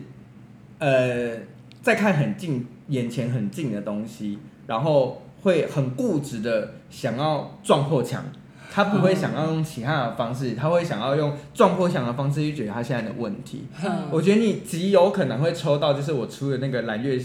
[0.79, 1.37] 呃，
[1.81, 8.23] 在看很近、眼前很近的东西，然后会很固执的想要撞破墙。
[8.71, 13.63] 他不会想要用其他的方式，他会想要用撞破墙的方式去解决他现在的问题。
[14.11, 17.19] 我觉得你极有可能会抽到，就是我出的那个蓝月，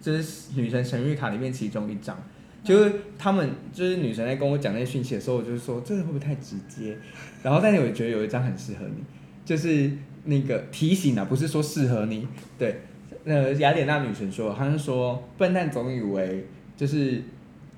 [0.00, 2.16] 就是女神神谕卡里面其中一张，
[2.64, 6.96] 就是他们就是女神在跟我讲那些讯息的时候，我就是说这个会不会太直接？
[7.42, 9.04] 然后但是我觉得有一张很适合你，
[9.44, 9.90] 就是
[10.24, 12.26] 那个提醒啊，不是说适合你。
[12.58, 12.80] 对，
[13.24, 17.22] 那，雅典娜女神说，她是说笨蛋总以为就是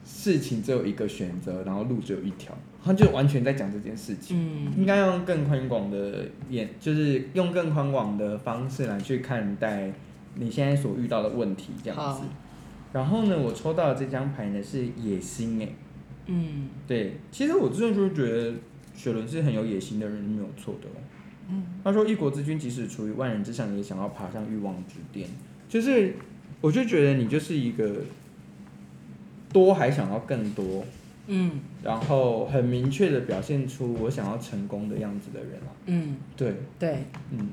[0.05, 2.57] 事情只有一个选择，然后路只有一条。
[2.85, 9.93] 他就完全在讲这件事情，嗯，应该用更宽广的眼，就是用更宽广的方式来去看待
[10.35, 12.23] 你现在所遇到的问题，这样子。
[12.93, 15.69] 然后呢，我抽到的这张牌呢是野心，哎，
[16.27, 18.55] 嗯，对，其实我真的就是觉得
[18.95, 20.89] 雪伦是很有野心的人，没有错的。
[21.49, 25.29] 嗯，他说一国之君即使处于万人之上，也想要爬上欲望之巅，
[25.69, 26.15] 就是
[26.61, 28.03] 我就觉得你就是一个
[29.53, 30.85] 多还想要更多。
[31.29, 35.71] 嗯，然后很明确的表现出我想要成功的样子的人啊。
[35.87, 36.99] 嗯，对对，
[37.31, 37.49] 嗯，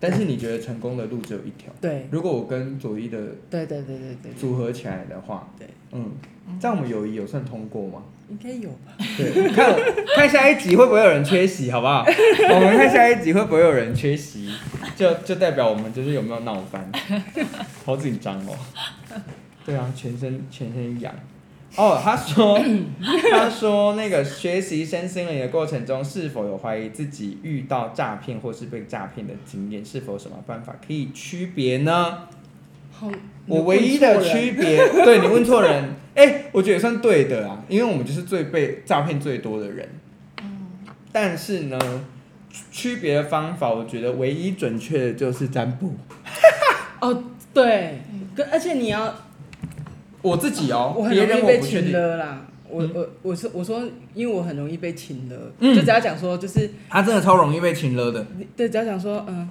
[0.00, 1.70] 但是你觉得成功的路只有一条？
[1.78, 2.06] 对。
[2.10, 3.18] 如果我跟左一的
[3.50, 6.12] 对对对对对组合起来的话，对，嗯，
[6.58, 8.02] 这样我们友谊有算通过吗？
[8.30, 8.96] 应该有吧。
[9.18, 9.76] 对，看
[10.16, 12.02] 看下一集会不会有人缺席，好不好？
[12.08, 14.50] 我们看下一集会不会有人缺席，
[14.96, 16.90] 就就代表我们就是有没有闹翻，
[17.84, 18.56] 好紧张哦。
[19.66, 21.14] 对啊，全身全身痒。
[21.74, 22.60] 哦，他说，
[23.30, 29.82] 他说那个学习身心灵的过程中，是否有怀疑自己遇到诈骗或是被诈骗的经验？
[29.82, 32.28] 是否有什么办法可以区别呢？
[32.92, 33.10] 好，
[33.46, 39.88] 我唯一的区别， 对，你问错人，哎、欸，我觉得也算对的啊，因为我们就是最被诈骗最多的人。
[40.42, 40.66] 嗯，
[41.10, 41.78] 但是呢，
[42.70, 45.94] 区别的方法，我觉得唯一准确的就是占卜。
[47.00, 48.02] 哦，对，
[48.50, 49.14] 而且你要。
[50.22, 52.46] 我自己哦，我很容易被请了啦。
[52.68, 53.82] 我我我说我说，
[54.14, 58.26] 因为我很容易被情勒，就只要讲说就是他真的超容易被请了的。
[58.56, 59.46] 对，只要讲说嗯，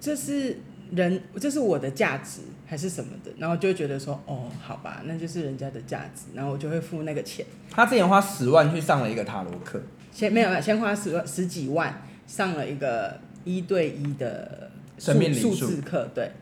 [0.00, 0.58] 这是
[0.90, 7.46] 人，这是我的价值还是什么的，然后就会觉得说哦，好吧，那就是人家的价值，然后我就会付那个钱。
[7.70, 9.80] 他之前花十万去上了一个塔罗课，
[10.10, 16.32] 先没有，先花十万十几万上了一个一对一的生命数字课，对，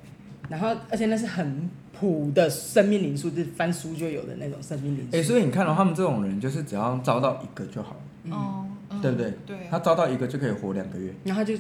[0.49, 1.69] 然后而且那是很。
[2.03, 5.17] 苦的生命灵数，就是翻书就有的那种生命灵数。
[5.17, 7.97] 哎，所以你看到他们这种人，就是只要招到一个就好，
[8.29, 8.67] 哦，
[9.01, 9.33] 对不对？
[9.47, 11.15] 对，他招到一个就可以活两个月。
[11.23, 11.57] 然后他就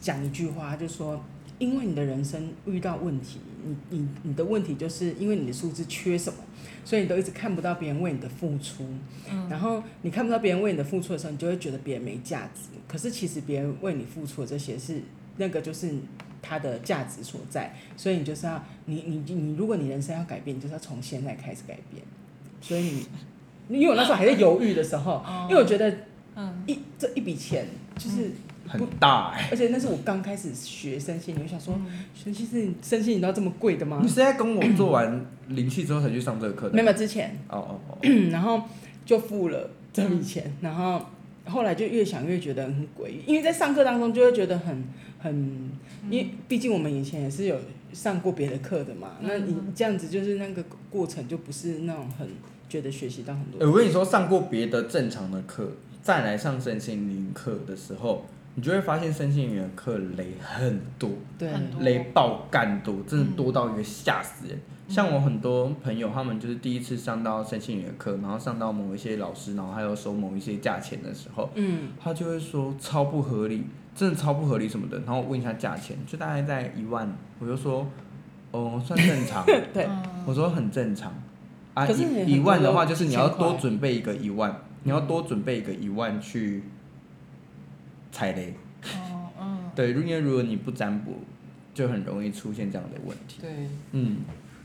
[0.00, 1.20] 讲一句话，就说：
[1.58, 6.38] 因为你的人生遇到问题，你你你的问题就是因为你的数字缺什么，
[6.84, 8.86] 所以你都一直看不到别人为你的付出。
[9.28, 12.68] 嗯，然后你看不到别人为你的付出的时候，你就会觉得别人没价值。
[12.86, 15.00] 可是其实别人为你付出的这些是
[15.36, 15.92] 那个就是
[16.42, 22.02] 它的价值所在，所以你就是要你你你，如果你人生要改变，你就是要从现在开始改变。
[22.60, 23.06] 所以
[23.68, 25.90] 你，因为我那时候还在犹豫的时候，因为我觉得，
[26.36, 27.66] 嗯，一这一笔钱
[27.96, 28.30] 就是
[28.68, 31.74] 很大哎，而且那是我刚开始学身心，你会想说，
[32.14, 34.00] 学身心身心你都要这么贵的吗？
[34.02, 36.74] 你是在跟我做完灵气之后才去上这个课的？
[36.74, 37.98] 没有之前，哦哦哦，
[38.30, 38.62] 然后
[39.04, 41.04] 就付了这笔钱，然后
[41.50, 44.84] 后来就越想越觉得很诡异，因为在上课当中就会觉得很
[45.18, 45.70] 很，
[46.08, 47.58] 因为毕竟我们以前也是有
[47.92, 52.26] 上过别的课的嘛，那你这样子就是那个过程就不是那种很。
[52.70, 53.68] 觉得学习到很多。
[53.68, 55.72] 我跟你说，上过别的正常的课，
[56.04, 58.24] 再来上身心灵课的时候，
[58.54, 64.56] 你就会发现身心灵的课雷很多，对，雷爆干多，真的多到一个吓死人。
[64.56, 73.62] 嗯、像我很多朋友，他们就是第一次上到身心灵的课，然后上到某一些老师，然后还有收某一些价钱的时候，嗯，他就会说超不合理，
[73.94, 74.98] 真的超不合理什么的。
[74.98, 77.86] 然后我问一下价钱，就大概在一万，我就说，
[78.50, 79.88] 哦，算正常， 对，
[80.26, 81.14] 我说很正常。
[81.72, 86.64] 啊，一一万的话，就是你要多准备一个一万，你要多准备一个一万去
[88.10, 88.56] 踩雷。
[88.82, 89.58] 哦，嗯。
[89.76, 91.20] 对，因为如果你不占卜，
[91.72, 93.38] 就很容易出现这样的问题。
[93.40, 93.50] 对。
[93.92, 94.16] 嗯，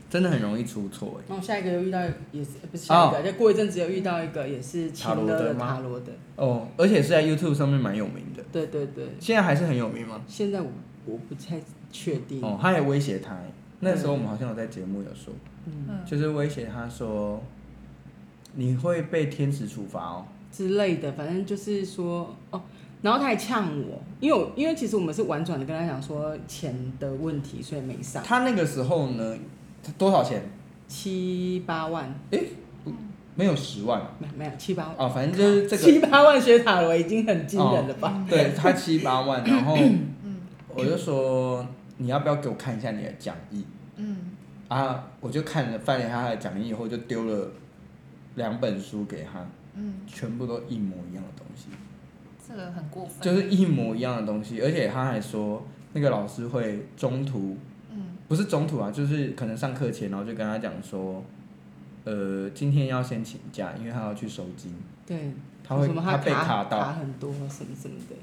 [0.08, 1.20] 真的很容易出错。
[1.28, 2.00] 那我下一个又遇到
[2.32, 6.12] 也是不是下一个，就过一阵子又遇到一个也是塔罗的塔罗的。
[6.36, 8.42] 哦，而且是在 YouTube 上面蛮有名的。
[8.52, 9.06] 对对对。
[9.18, 10.20] 现在还是很有名吗？
[10.26, 10.68] 现在我
[11.04, 12.42] 我不太确定。
[12.42, 13.36] 哦，他也威胁他，
[13.80, 15.32] 那时候我们好像有在节目有说。
[15.66, 17.42] 嗯，就是威胁他说，
[18.54, 22.62] 你会被天使处罚哦之类的，反正就是说哦，
[23.02, 28.22] 然后他还呛我，因为我因为其实我们是婉转的跟他讲说钱的问题，所以没上。
[28.22, 29.36] 他那个时候呢，
[29.92, 30.42] 多少钱？
[30.88, 32.14] 七八万？
[32.30, 32.48] 诶，
[33.34, 38.08] 没有十万，没没有七八万哦，反正就是这个七八万学塔罗已经很惊人了吧？
[38.08, 39.76] 哦、对他七八万，然后
[40.74, 41.66] 我就说
[41.98, 43.64] 你要不要给我看一下你的讲义？
[43.96, 44.32] 嗯。
[44.68, 45.06] 啊！
[45.20, 47.48] 我就看了翻了他的讲义以后，就丢了
[48.34, 51.68] 两本书给他，嗯，全部都一模一样的东西，
[52.44, 57.58] 这个很过分，就是一模一样的东西，而且他还说那个老师会中途，嗯，
[58.28, 61.22] 不是中途啊，就是可能上课前，然后就跟他讲说，
[62.04, 64.74] 呃，今天要先请假，因为他要去收金，
[65.06, 66.80] 对，他会他被卡到。
[66.80, 68.16] 卡很多什么什么的。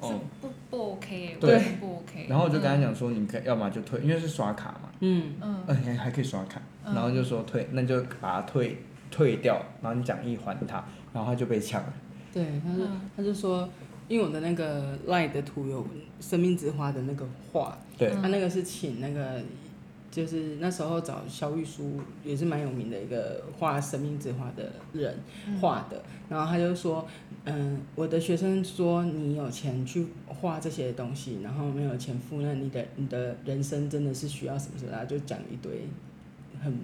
[0.00, 2.26] 哦，不不 OK，对，不 OK。
[2.28, 5.32] 然后我就跟他讲说，你可要么就退，因为是刷卡嘛，嗯。
[5.40, 5.66] 嗯，
[5.96, 8.78] 还可以刷卡，然后就说退，那就把它退
[9.10, 11.92] 退掉，然后你讲义还他，然后他就被抢了。
[12.32, 13.68] 对，他就他就说，
[14.08, 15.86] 因为我的那个 LINE 的图有
[16.20, 19.40] 生命之花的那个画，对，他那个是请那个。
[20.10, 25.14] 就是那时候找肖玉书也是蛮有名的一个画生命之花的人
[25.60, 27.06] 画的，嗯、然后他就说，
[27.44, 35.82] 嗯，我的学生说你有钱去画这些东西，然后没有钱付，那你的你的人生真的是需要什么什么，他就讲一堆
[36.60, 36.74] 很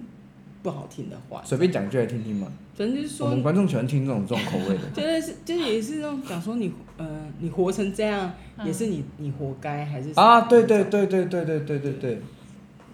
[0.65, 2.51] 不好听的话，随便讲句来听听嘛。
[2.73, 8.33] 反正就是说，我们观众喜欢听这种这种口味的， 就是就是也是那种讲说你呃你活成这样
[8.65, 10.41] 也是你你活该还是啊？
[10.41, 12.21] 对对对对对对对对对。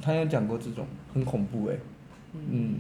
[0.04, 1.76] 他有讲过这种很恐怖哎，
[2.34, 2.80] 嗯，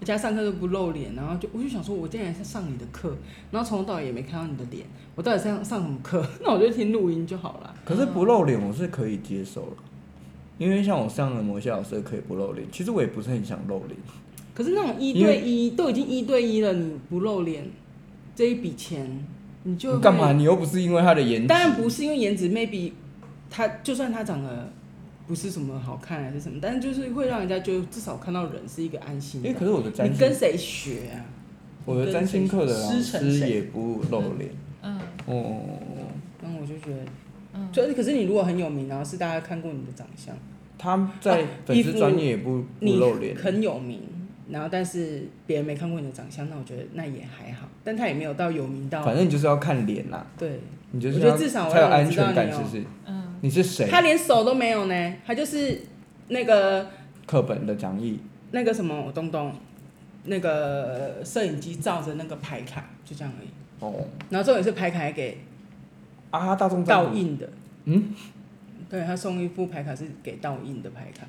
[0.00, 3.14] 人家上课都不露脸，然后就我就想说，我竟然是上你的课，
[3.50, 6.26] 然后从头到尾也没看到你的脸，我到底上上什么课？
[6.42, 7.74] 那我就听录音就好了。
[7.84, 9.76] 可是不露脸我是可以接受了，
[10.56, 13.96] 因为像我上了某些老师可以不露脸，其实我也不是很想露脸。
[14.54, 17.64] 可是那种一对一都已经一对一了，你不露脸，
[18.34, 19.08] 这一笔钱
[19.64, 20.32] 你就干嘛？
[20.32, 22.92] 你又不是因为他的颜值，当然不是因为颜值，maybe
[23.50, 24.70] 他就算他长得。
[25.24, 29.48] 不是什么好看还是什么，但是就是会让人家就至少看到人是一个安心的。
[29.48, 31.24] 哎，可是我的占星，你跟谁学啊？
[31.86, 34.50] 我的占星课的老师也不露脸。
[34.82, 34.98] 嗯。
[35.26, 35.60] 哦。
[36.42, 37.04] 那我就觉得，
[37.54, 40.36] 嗯，就是可是你如果很有名，然后是大家看过你的长相，
[40.76, 43.34] 他在粉丝专业也不不露脸。
[43.36, 44.00] 很有名，
[44.48, 49.02] 然后但是别人没看过你的长相，那我觉得那也还好，但他也没有到有名到。
[49.02, 50.26] 反正你就是要看脸啦。
[50.38, 50.60] 对。
[50.94, 51.34] 你就是要
[51.70, 52.84] 才有安全感，是不是？
[53.06, 53.34] 嗯。
[53.40, 53.88] 你是谁？
[53.88, 55.80] 他连手都没有呢，他就是
[56.28, 56.86] 那个
[57.26, 58.20] 课本的讲义，
[58.50, 59.54] 那个什么东东，
[60.24, 63.48] 那个摄影机照着那个牌卡，就这样而已。
[63.80, 64.06] 哦。
[64.28, 65.38] 然后这也是牌卡还给
[66.30, 67.48] 啊，大众倒印的。
[67.84, 68.14] 嗯。
[68.90, 71.26] 对，他送一副牌卡是给倒印的牌卡。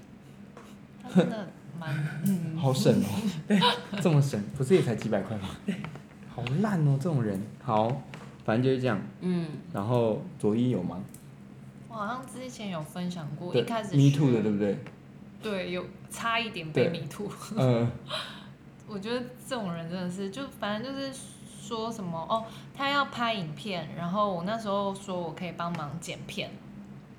[1.16, 1.48] 真的
[1.80, 1.94] 蛮
[2.58, 3.08] 好省哦。
[3.48, 3.60] 对，
[4.02, 5.50] 这么省，不是也才几百块吗？
[5.66, 5.76] 对。
[6.36, 7.40] 好烂哦，这种人。
[7.64, 7.90] 好，
[8.44, 9.00] 反正就是这样。
[9.22, 9.48] 嗯。
[9.72, 11.00] 然后左一有吗？
[11.90, 14.78] 我好像之前有分享过，一开始 me too 的对不对？
[15.44, 17.30] 对，有差一点被 me too。
[17.56, 17.88] 嗯，
[18.88, 21.12] 我觉得这种人真的是，就反正就是
[21.62, 26.50] 说什么哦，他要拍影片，然后我那时候说我可以帮忙剪片，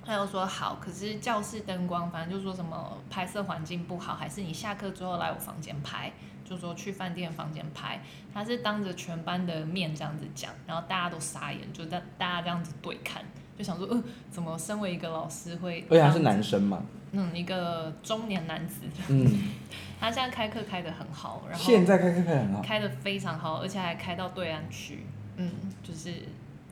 [0.05, 6.11] 他又说好，可是教室灯光，反正就说什么拍摄环境不好，还是你下课之后来我房间拍，
[6.43, 7.99] 就说去饭店房间拍。
[8.33, 13.23] 他是当着全班的面这样子讲，然后大家都傻眼，就大大家这样子对看，
[13.57, 15.85] 就想说，呃，怎么身为一个老师会？
[15.89, 16.83] 而且他是男生嘛？
[17.11, 18.81] 嗯，一个中年男子。
[19.09, 19.49] 嗯。
[19.97, 25.05] 他现在开课开的很好，然后现在开课开得很好，开的非常好，而且还开到对岸去，
[25.37, 25.49] 嗯，
[25.81, 26.13] 就是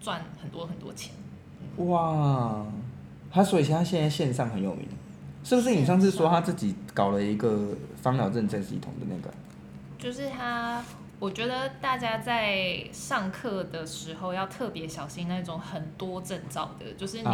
[0.02, 1.14] 赚很多很多钱。
[1.78, 2.66] 嗯、哇！
[3.34, 4.88] 他所以他现在线上很有名，
[5.44, 5.72] 是不是？
[5.72, 7.70] 你上次说他自己搞了一个
[8.00, 9.34] 芳疗认证系统的那个？
[9.98, 10.84] 就是他，
[11.18, 17.32] 我觉得大家在上课的时候要特别小心那种很多证照的，就是你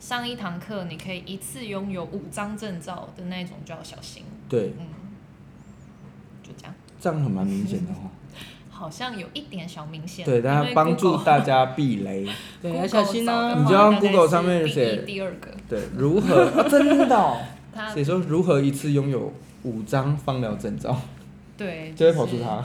[0.00, 4.24] 上一堂课你可以一次拥有五张证照的那种就要小心。
[4.48, 4.86] 对，嗯，
[6.42, 6.74] 就这样。
[7.00, 8.10] 这样很蛮明显的哦。
[8.78, 12.24] 好像有一点小明显，对，大家帮助大家避雷，
[12.62, 13.56] 对，要小心哦。
[13.58, 17.36] 你就道 Google 上面写第二个，对，如何、啊、 真的
[17.92, 19.32] 写说如何一次拥有
[19.64, 20.96] 五张芳疗证照，
[21.56, 22.64] 对，就会跑出它，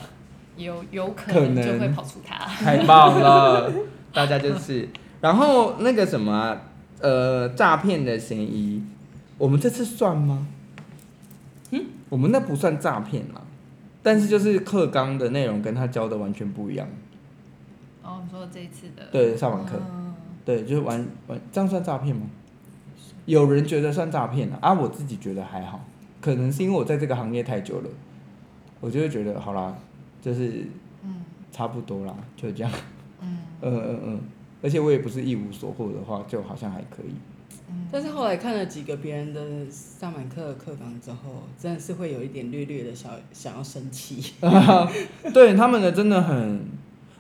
[0.56, 3.72] 有有可能就会跑出它，太棒了，
[4.14, 4.88] 大家就是，
[5.20, 6.56] 然后那个什么，
[7.02, 8.84] 呃，诈骗的嫌疑，
[9.40, 10.46] 我们这次算吗？
[11.72, 13.42] 嗯，我们那不算诈骗嘛。
[14.04, 16.88] 但是就是课纲的内容跟他教的完全不一样。
[18.04, 19.08] 哦，你说这一次的。
[19.12, 19.80] 对，上完课。
[19.90, 20.14] 嗯、
[20.46, 22.24] 对，就是完完，这样算诈骗吗？
[23.26, 25.80] 有人觉得算诈骗啊，啊，我自己觉得还好，
[26.20, 27.90] 可能是因为我在这个行业太久了，
[28.82, 29.74] 我就会觉得好啦，
[30.22, 30.68] 就是，
[31.52, 32.72] 差不多啦，就这样。
[33.22, 34.20] 嗯嗯嗯嗯，
[34.62, 37.16] 而且我也不是一无所获的话，就好像还可以。
[37.92, 44.34] 但是后来看了几个别人的萨满课的课纲之后，真的是会有一点略略的想想要生气。
[45.34, 46.62] 对他们的真的很，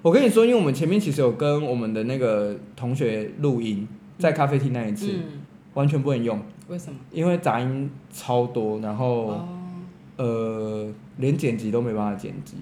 [0.02, 3.88] 我跟你说，因为我们前面其实有跟我们的那个同学录音，
[4.18, 5.42] 在咖啡厅那一次，嗯、
[5.76, 6.42] 完全不能用。
[6.68, 7.00] 为什么？
[7.12, 9.48] 因为杂音超多，然后、哦、
[10.18, 12.56] 呃，连剪辑都没办法剪辑，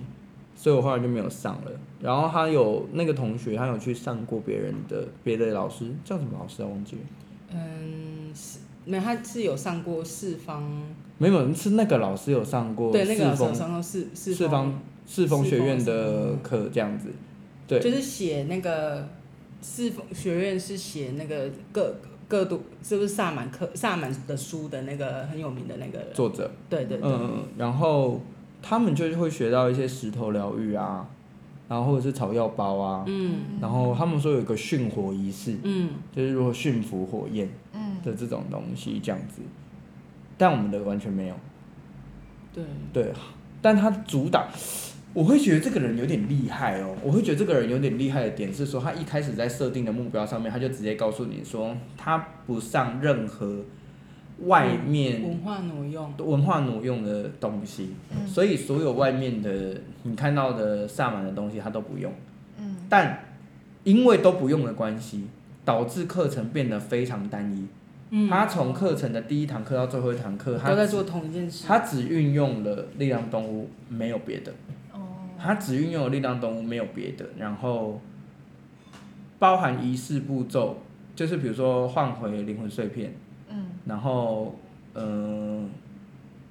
[0.56, 1.72] 所以我后来就没有上了。
[2.02, 6.68] 然后他有那个同学，他有去上过别人的别的老师叫什么老师啊？
[6.68, 7.02] 忘记了。
[7.54, 10.64] 嗯，是没有，他是有上过四方，
[11.18, 17.10] 没有，是那个老师有上过，对，那个老师有上过四四四方四风学院的课这样子，
[17.68, 19.08] 对，就是写那个
[19.62, 21.96] 四风学院是写那个各
[22.28, 28.22] 各都是不是萨满课萨满的书的那个很有名的那个作者，对对对，嗯，然后
[28.62, 31.08] 他们就会学到一些石头疗愈啊。
[31.72, 37.96] 然后或者是草药包啊，嗯，然后他们说有一个驯火仪式，嗯，就是如何驯服火焰，嗯。
[38.04, 39.42] 的这种东西这样子，
[40.38, 41.36] 但我们的完全没有，
[42.54, 42.62] 对。
[42.92, 43.14] 对，
[43.62, 44.50] 但他主打，
[45.14, 53.60] 我会觉得这个人有点厉害哦，我会觉得这个人有点厉害的点是说，他一开始在设定的目标上面，他就直接告诉你说，他不上任何。
[54.46, 62.12] 外面文化挪用，文化挪用的东西，嗯、所以所有外面的你看到的萨满的东西，他都不用。
[62.58, 63.24] 嗯、但
[63.84, 65.28] 因为都不用的关系，
[65.64, 67.68] 导致课程变得非常单一。
[68.10, 71.66] 嗯、他从课程的第一堂课到最后一堂课，他都在做同一件事。
[71.68, 74.52] 他只运用了力量动物，没有别的。
[74.92, 75.00] 哦、
[75.40, 77.26] 他只运用了力量动物，没有别的。
[77.38, 78.02] 然后
[79.38, 80.78] 包含仪式步骤，
[81.16, 83.14] 就是比如说换回灵魂碎片。
[83.92, 84.56] 然后，
[84.94, 85.70] 嗯、呃，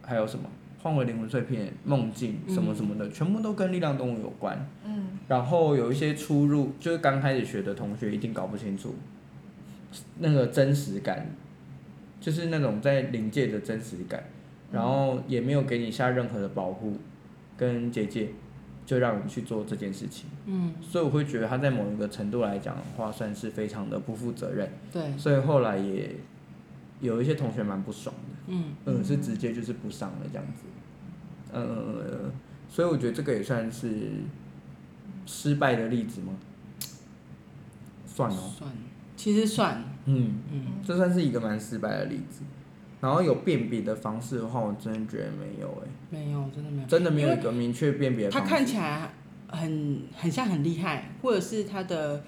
[0.02, 0.44] 还有什么？
[0.82, 4.68] 换回灵魂碎片、梦境什么什么的，嗯、全部都跟力量动物有关。
[4.84, 5.18] 嗯。
[5.26, 8.94] 然后有一些出入，就是刚开始学的同学一定搞不清楚，
[10.18, 11.28] 那个真实感，
[12.20, 14.22] 就是那种在灵界的真实感。
[14.70, 16.98] 然后也没有给你下任何的保护
[17.56, 18.28] 跟结界，
[18.84, 20.28] 就让你去做这件事情。
[20.44, 20.74] 嗯。
[20.82, 24.70] 所以我会觉得他在某一个程度来讲的话，算是非常的不负责任。
[24.92, 25.16] 对。
[25.16, 26.10] 所以后来也。
[27.00, 30.64] 有一些同学蛮不爽的，嗯，嗯，是直接就是不上了这样子，
[31.52, 32.30] 嗯，
[32.68, 34.10] 所以我觉得这个也算是
[35.24, 36.34] 失败的例子吗？
[38.06, 38.70] 算哦，算，
[39.16, 40.40] 其实算，嗯。
[40.52, 42.42] 嗯，这算是一个蛮失败的例子。
[43.00, 48.28] 然后有辨别的方式的话，我真的觉得没有哎，没有，真的没有，真的没有一个明确辨别。
[48.28, 49.10] 他看起来
[49.48, 52.22] 很很像很厉害，或者是他的。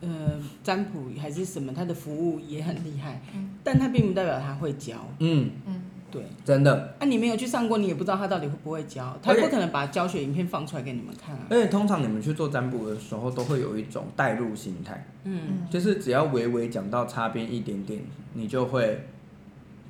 [0.00, 4.94] 呃，占卜还是什么，他的服务也很厉害，嗯、但他并不代表他会教。
[5.18, 5.50] 嗯。
[5.66, 6.94] 嗯，对，真的。
[7.00, 11.46] 啊，你没有去上过，你也不知道他到底会不会教，他不可能把教学影片放出来给你们看啊。
[11.50, 18.00] 而且通常你们去做占卜的时候，都会有一种代入心态，嗯，就是只要微微讲到擦边一点点，
[18.34, 19.04] 你就会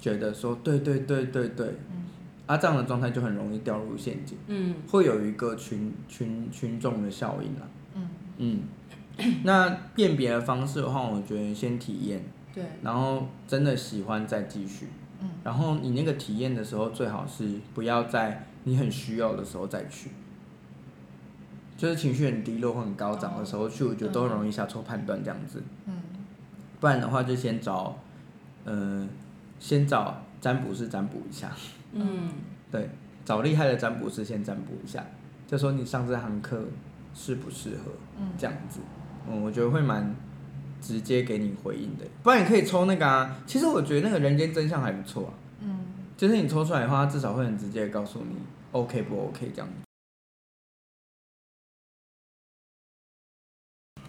[0.01, 2.05] 觉得说，对对对对对，嗯、
[2.47, 8.09] 啊，这样的状态就很容易掉入陷阱，嗯，会有一个群群群众的效应啦，嗯。
[8.39, 8.61] 嗯。
[9.43, 12.23] 那辨别的方式的话，我觉得先体验，
[12.55, 14.89] 对，然后真的喜欢再继续，
[15.21, 20.11] 嗯，然后你那个体验的时候，最好是不要在你很需要的时候再去，
[21.77, 25.95] 就是情绪很低落或很高涨的时候去，我觉得都很容易下错判断这样子，嗯，
[26.79, 27.99] 不然的话就先找，
[28.65, 29.09] 嗯、呃，
[29.59, 31.51] 先找占卜师占卜一下，
[31.93, 32.31] 嗯，
[32.71, 32.89] 对，
[33.25, 35.05] 找厉害的占卜师先占卜一下，
[35.47, 36.65] 就说你上这堂课
[37.15, 37.91] 适不适合，
[38.21, 38.79] 嗯，这样子。
[38.81, 38.98] 嗯，
[39.29, 40.15] 我觉得会蛮
[40.81, 43.37] 直接给你回应的，不然你可以抽那个啊。
[43.47, 45.33] 其实我觉得那个人间真相还不错啊。
[45.61, 48.37] 嗯，就是你抽出来的话，至少会很直接的告诉你
[48.73, 49.69] OK 不 OK 这样。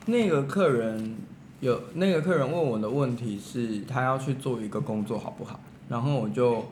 [0.06, 1.18] 那个客人
[1.60, 5.60] 有那个客人问我的问题是，他要去做一个工作好不好？
[5.88, 6.66] 然后我就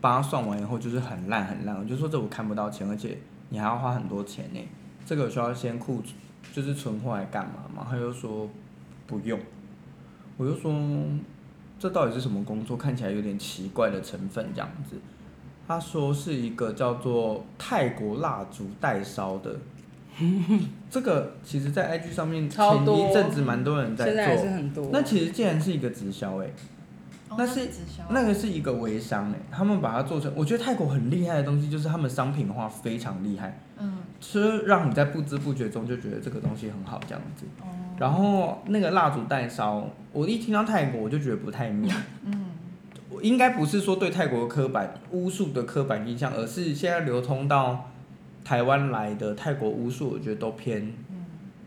[0.00, 4.60] 帮他算完以后，就是很烂很烂，我就说这我看不到钱，而且你还要花很多钱呢。
[5.06, 6.14] 这个需要先库存。
[6.52, 7.86] 就是存货来干嘛嘛？
[7.88, 8.48] 他就说
[9.06, 9.38] 不用，
[10.36, 10.74] 我就说
[11.78, 12.76] 这到底是什么工作？
[12.76, 14.96] 看起来有点奇怪的成分这样子。
[15.66, 19.56] 他说是一个叫做泰国蜡烛代烧的，
[20.90, 24.36] 这个其实在 IG 上面前一阵子蛮多人在
[24.74, 24.90] 做。
[24.92, 26.50] 那其实竟然是一个直销哎、
[27.36, 27.68] 那是
[28.10, 33.60] 那个是一个微商哎、欸，他们把它做成，我觉得泰国很厉害的东西就是他们商品化非常厉害。
[33.78, 33.98] 嗯。
[34.20, 37.44] 是让你在不知不觉中就觉得这个东西很好这样子，
[37.98, 42.46] 然后那个蜡烛代烧，我一听到泰国我就觉得不太妙， 嗯，
[43.20, 47.90] 应该不是说对泰国的刻板巫术的刻板印象，而是现在流通到
[48.42, 50.94] 台湾来的泰国巫术，我觉得都偏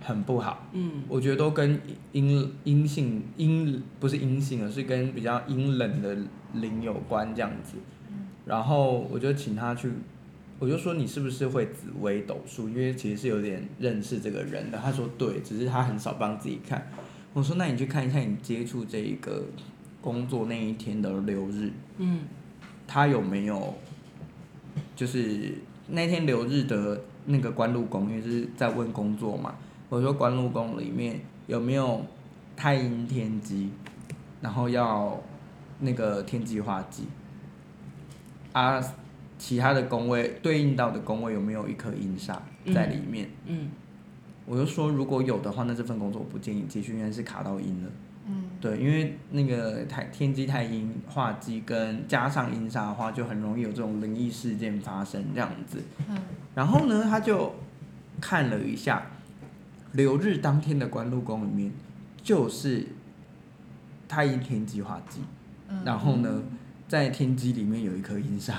[0.02, 1.80] 很不好，嗯，我觉得都跟
[2.12, 6.18] 阴阴性阴不是阴性，而是跟比较阴冷的
[6.54, 7.78] 灵有关这样子，
[8.46, 9.92] 然后我就请他去。
[10.60, 12.68] 我就说你是不是会紫微斗数？
[12.68, 14.78] 因为其实是有点认识这个人的。
[14.80, 16.90] 他说对，只是他很少帮自己看。
[17.34, 19.46] 我说那你去看一下你接触这一个
[20.02, 22.22] 工作那一天的流日，嗯，
[22.88, 23.76] 他有没有
[24.96, 25.54] 就是
[25.90, 29.54] 那天流日的那个官禄宫，因为是在问工作嘛。
[29.90, 32.06] 我说官禄宫里面有没有
[32.56, 33.72] 太阴天机，
[34.42, 35.20] 然后要
[35.80, 37.06] 那个天机化忌
[38.54, 38.82] 啊。
[39.40, 42.36] 其他的宫位对应到的宫位有没有一颗阴煞
[42.74, 43.30] 在里面？
[43.46, 43.72] 嗯，嗯，
[44.48, 47.90] 我就说如果有的话，那这份工作我不建议继续，因为是卡到阴了。
[48.26, 55.84] 嗯，对，因为那个太天机太阴化忌跟加上阴煞的话，就很容易有这种灵异事件发生这样子。
[56.10, 56.18] 嗯，
[56.56, 57.54] 然后呢，他就
[58.20, 59.06] 看了一下
[59.94, 61.72] 流日当天的官禄宫里面，
[62.22, 62.88] 就是
[64.08, 65.22] 太阴天机化忌，
[65.70, 66.42] 嗯，然后呢，
[66.88, 68.54] 在天机里面有一颗阴煞。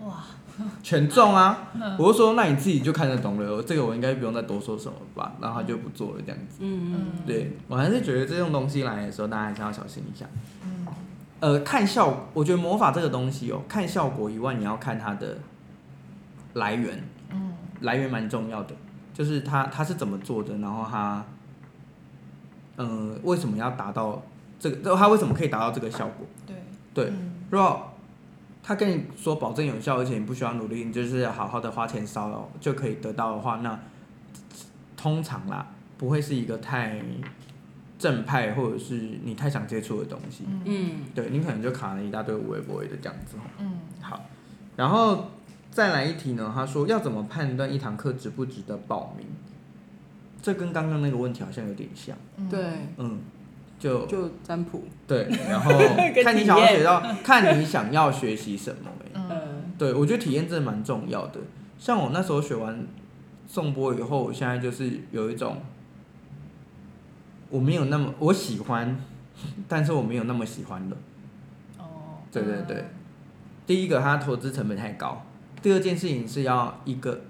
[0.00, 0.24] 哇，
[0.82, 1.68] 全中啊！
[1.98, 5.32] 我就说，那你自己就看得懂了，这个我应该不用再多说什么吧？
[5.40, 6.56] 然后他就不做了这样子。
[6.60, 10.24] 嗯嗯，对，我还是觉得这种东西来的时候，大家还是要小心一下。
[10.64, 10.86] 嗯，
[11.40, 15.38] 呃，看效果，我觉得魔法这个东西哦，看效果以外，你要看它的
[16.54, 17.04] 来源。
[17.32, 18.74] 嗯，来源蛮重要的，
[19.20, 21.22] 就是他他是怎么做的，然后他，
[22.76, 24.22] 嗯、呃，为什么要达到
[24.58, 24.96] 这个？
[24.96, 26.26] 他为什么可以达到这个效果？
[26.46, 26.56] 对
[26.94, 27.12] 对，
[27.50, 27.86] 如果。
[28.62, 33.80] 他跟你说保证有效，而且你不需要努力，你就是好好的花钱烧就可以得到的话，那
[34.98, 35.66] 通常啦
[35.96, 37.00] 不会是一个太
[37.98, 40.44] 正派或者是你太想接触的东西。
[40.66, 43.36] 嗯，对，你可能就卡了一大堆无微不微的这样子。
[43.58, 44.20] 嗯，好，
[44.76, 45.30] 然后
[45.70, 46.50] 再来一题呢？
[46.54, 49.26] 他说要怎么判断一堂课值不值得报名？
[50.42, 52.16] 这跟刚刚那个问题好像有点像。
[52.50, 52.60] 对，
[52.96, 53.20] 嗯。
[53.80, 55.72] 就就占卜，对，然后
[56.22, 61.40] 看你想要学到，看你想要学习什么、欸、嗯，对，我觉得体验真的蛮重要的。
[61.78, 62.86] 像我那时候学完
[63.46, 65.62] 颂钵以后，我现在就是有一种，
[67.48, 69.00] 我没有那么我喜欢，
[69.66, 70.96] 但是我没有那么喜欢了。
[71.78, 72.84] 哦，对对对，
[73.66, 75.24] 第一个它投资成本太高，
[75.62, 77.20] 第二件事情是要一个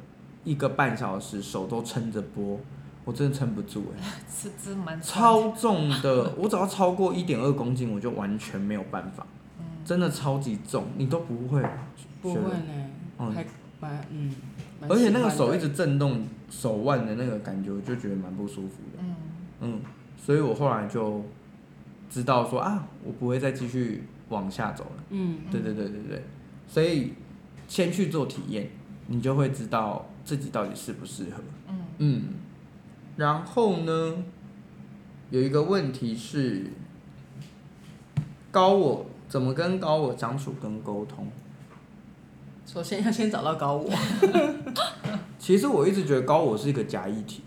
[0.45, 2.59] 一个半小时手都撑着播。
[3.03, 9.26] 我真的撑不住哎、欸， 是真蛮超重的，我只要超过一点二公斤，我就完全没有办法，
[9.59, 11.64] 嗯、真的超级重，你都不会，
[12.20, 13.45] 不会呢，嗯，还
[13.81, 14.33] 蛮嗯，
[14.87, 19.16] 而且那个手一直震动手腕的那个感觉，我就觉得蛮不舒服的，嗯。
[19.62, 19.81] 嗯，
[20.18, 21.24] 所以我后来就
[22.11, 26.24] 知道说啊，我不会再继续往下走了，嗯，对对对对对，
[26.68, 27.14] 所以
[27.71, 28.68] 先去做体验，
[29.07, 32.23] 你就会知道自己到底适不适合，嗯嗯。
[33.16, 34.16] 然后呢，
[35.31, 36.66] 有一个问题是，
[38.51, 41.29] 高我怎么跟高我相处跟沟通？
[42.66, 43.89] 首先要先找到高我。
[45.39, 47.45] 其实我一直觉得高我是一个假议题。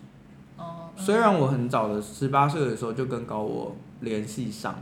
[0.58, 0.90] 哦。
[0.96, 4.82] 虽然我很早的十八岁的时候就跟高我联系上，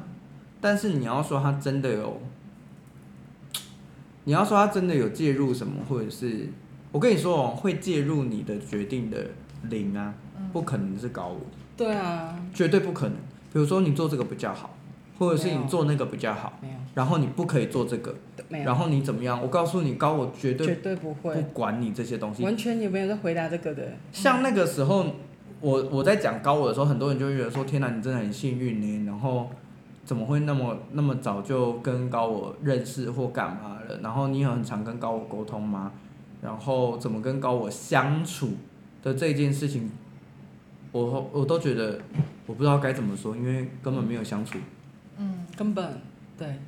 [0.60, 2.22] 但是你要说他真的有，
[4.24, 6.50] 你要说他真的有介入什么，或者是
[6.92, 9.18] 我跟你说哦，会介入你的决定的
[9.70, 10.14] 零啊，
[10.54, 11.42] 不可能是高我。
[11.76, 13.18] 对啊，绝对不可能。
[13.54, 14.78] 比如说你做这个比较好，
[15.18, 18.16] 或者是你做那个比较好，没有，然后你不可以做这个，
[18.48, 19.42] 没有，然后你怎么样？
[19.42, 23.84] 我告诉你，高我绝对绝对不会不管你这些东西，完全也没有在回答这个的。
[24.12, 25.06] 像那个时候，
[25.60, 29.50] 我我在讲高我的时候，很多人就会觉得说：“天哪，你真的很幸运呢。”然后
[30.12, 33.98] 怎么会那么那么早就跟高我认识或干嘛了？
[34.04, 35.90] 然后你有很常跟高我沟通吗？
[36.42, 38.50] 然后怎么跟高我相处
[39.02, 39.90] 的这件事情？
[40.92, 41.98] 我我都觉得
[42.46, 44.58] 我不知道该怎么说，因为根本没有相处。
[45.18, 46.02] 嗯，根本
[46.38, 46.60] 对，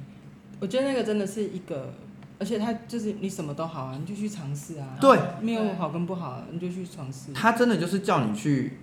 [0.62, 1.94] 我觉得那个真的是一个，
[2.40, 4.96] 而且他就是你什么都好啊，你就去尝试啊。
[5.02, 7.34] 对，没有好跟不好，你就去尝试。
[7.34, 8.78] 他真的就是叫你去，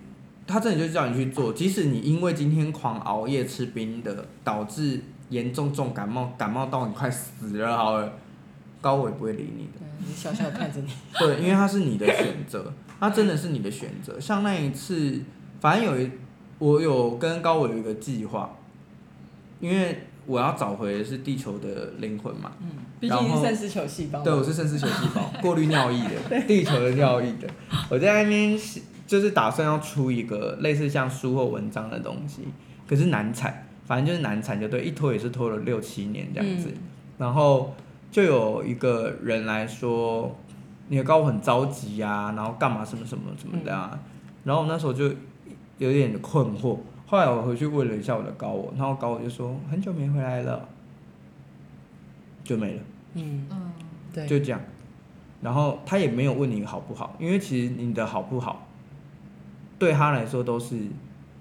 [0.47, 8.13] 他真的就叫你去做，即使你因为今天狂熬夜吃冰的，导致严重重感冒，感冒到你快死了，好了，
[8.81, 9.79] 高伟不会理你的。
[9.79, 10.91] 对，你笑笑看着你。
[11.19, 12.73] 对，因为他是你的选择。
[12.99, 15.19] 他真的是你的选择，像那一次，
[15.59, 16.11] 反正有一，
[16.59, 18.55] 我有跟高伟有一个计划，
[19.59, 22.51] 因为我要找回的是地球的灵魂嘛。
[22.61, 22.67] 嗯。
[22.99, 24.21] 毕竟是肾丝球细胞。
[24.21, 27.47] 对，我是肾丝球细胞， 过滤尿液的，地球的尿液的。
[27.89, 28.55] 我在那边
[29.11, 32.43] 就是打算要出一个类似像书或文章的东西，
[32.87, 36.69] 可是难产，反正就是难产，就对，一拖也是拖了六七年这样子。
[36.69, 36.81] 嗯。
[37.17, 37.75] 然后
[38.09, 40.33] 就有一个人来说。
[40.87, 43.97] 你的高我很着急呀、啊，然后干嘛什么什么什么的啊，
[44.43, 45.05] 然后我那时候就
[45.77, 46.77] 有点困惑。
[47.07, 50.67] 后来我回去问了一下我的高我，然后高我就说很久没回来了，
[52.43, 52.81] 就没了。
[53.13, 53.71] 嗯嗯，
[54.13, 54.59] 对，就这样。
[55.41, 58.67] 然后他也没有问你好不好，因为其实你的好不好，
[59.81, 60.77] 对他来说都是。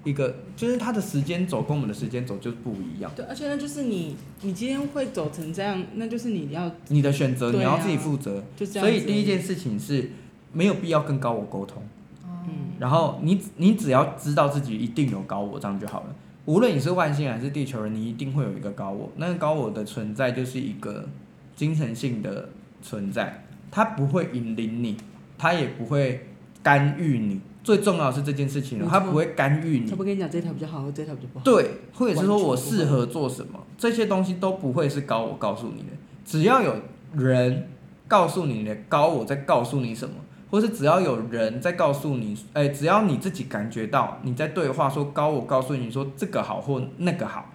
[0.02, 3.12] 一个就是他的时间走跟我们的时间走就不一样。
[3.14, 8.42] 对，而且那就是你，你今天会走成这样，那就是你要你的选择，啊，你要自己负责。
[8.56, 8.88] 就这样。
[8.88, 10.12] 所以第一件事情是
[10.54, 11.82] 没有必要跟高我沟通。
[12.24, 12.70] 嗯。
[12.78, 16.16] 然后你你只要知道自己一定有高我，这样就好了。
[16.46, 19.12] 无论你是外星人还是地球人，你一定会有一个高我。
[19.16, 21.06] 那个高我的存在就是一个
[21.54, 22.48] 精神性的
[22.80, 24.96] 存在，它不会引领你，
[25.36, 26.26] 它也不会
[26.62, 27.38] 干预你。
[27.62, 29.90] 最重要的是这件事情，他不会干预你。
[29.90, 31.44] 他不跟你讲这条比较好，这条比较不好。
[31.44, 35.88] 对，或者是说我适合做什么，这些东西都不会是高我告诉你的。
[36.24, 36.74] 只要有
[37.14, 37.68] 人
[38.08, 40.14] 告诉你的高我在告诉你什么，
[40.50, 47.50] 或是只要有人在告诉你，哎，只要你自己感觉到你在对话说高我告诉你说这个好或那个好，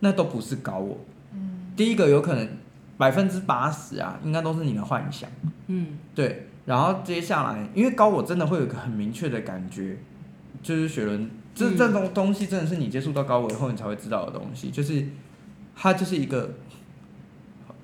[0.00, 0.98] 那都不是高我。
[1.32, 1.72] 嗯。
[1.74, 2.48] 第一个有可能
[2.98, 5.30] 百分之八十啊，应该都是你的幻想。
[5.68, 6.48] 嗯，对。
[6.66, 9.96] 然后接下来，因为高我真的会有一个很明确的感觉，
[10.64, 15.06] 就是雪伦，这这种东西真的是你接触到高我以后你才会知道的东西，就是
[15.76, 16.54] 它就是一个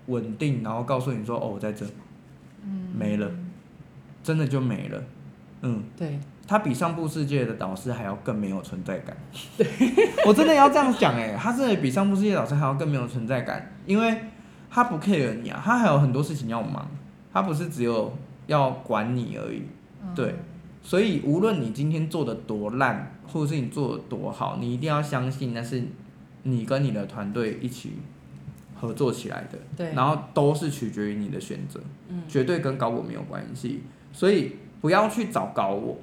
[0.06, 1.86] 稳定，然后告诉你说哦，我在这，
[2.92, 3.30] 没了，
[4.24, 5.00] 真的就没了，
[5.60, 6.18] 嗯，对，
[6.48, 9.16] 他比上部世界的导师还要更没有存在感，
[9.56, 9.64] 对，
[10.26, 14.22] 我真的要这样讲哎，他真的比上部世界导师还要更没有存在感，因为
[14.68, 16.90] 他不 care 你啊，他还有很多事情要忙，
[17.32, 18.12] 他不是只有。
[18.46, 19.62] 要管你而已，
[20.14, 20.34] 对，
[20.82, 25.82] 所以无论你今天做的多烂，或者是你做的多好，你一定要相信那是
[26.42, 27.92] 你跟你的团队一起
[28.74, 33.82] 合作起来的，对，然后都是取决于你的选择，嗯，绝对跟高我没有关系，
[34.12, 35.98] 所以不要去找高我，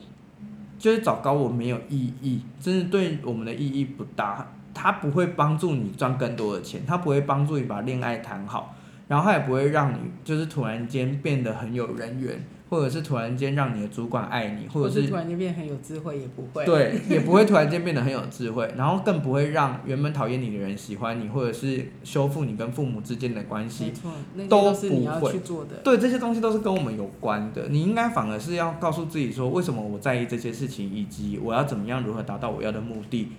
[0.77, 8.73] 就是找高我没有意义，真的对我们的意义不大，他不会帮助你赚更多的钱，他不会帮助你把恋爱谈好。
[9.09, 16.63] 然后他也不会让你就是突然间变得很有人缘，或者是突然间让你的主管爱你，或者是，是突然间变得很有智慧，也不会。
[16.63, 23.85] 对，也不会突然间变得很有智慧， 然后更不会让原本讨厌你的人喜欢你，或者是修复你跟父母之间的关系。
[23.85, 25.77] 没错，那都都是你要去做的。
[25.83, 27.67] 对，这些东西都是跟我们有关的。
[27.69, 33.29] 你应该反而是要告诉自己说，为什么我在意这些事情，以及我要怎么样如何达到我要的目的。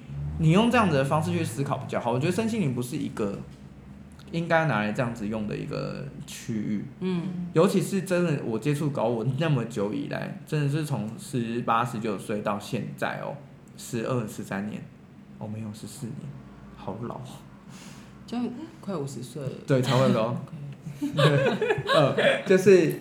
[0.41, 2.11] 你用这样子的方式去思考比较好。
[2.11, 3.39] 我觉得身心灵不是一个。
[4.33, 13.35] 应该拿来这样子用的一个区域，嗯，尤其是真的，我接触高我那么久以来，真的是从十八、十九岁到现在哦，
[13.77, 14.83] 十二、十三年，
[15.39, 16.17] 哦，没有十四年，
[16.77, 17.21] 好老，
[18.27, 18.49] 这样
[18.81, 20.37] 快五十岁了，对，差不多，
[21.93, 23.01] 呃，就是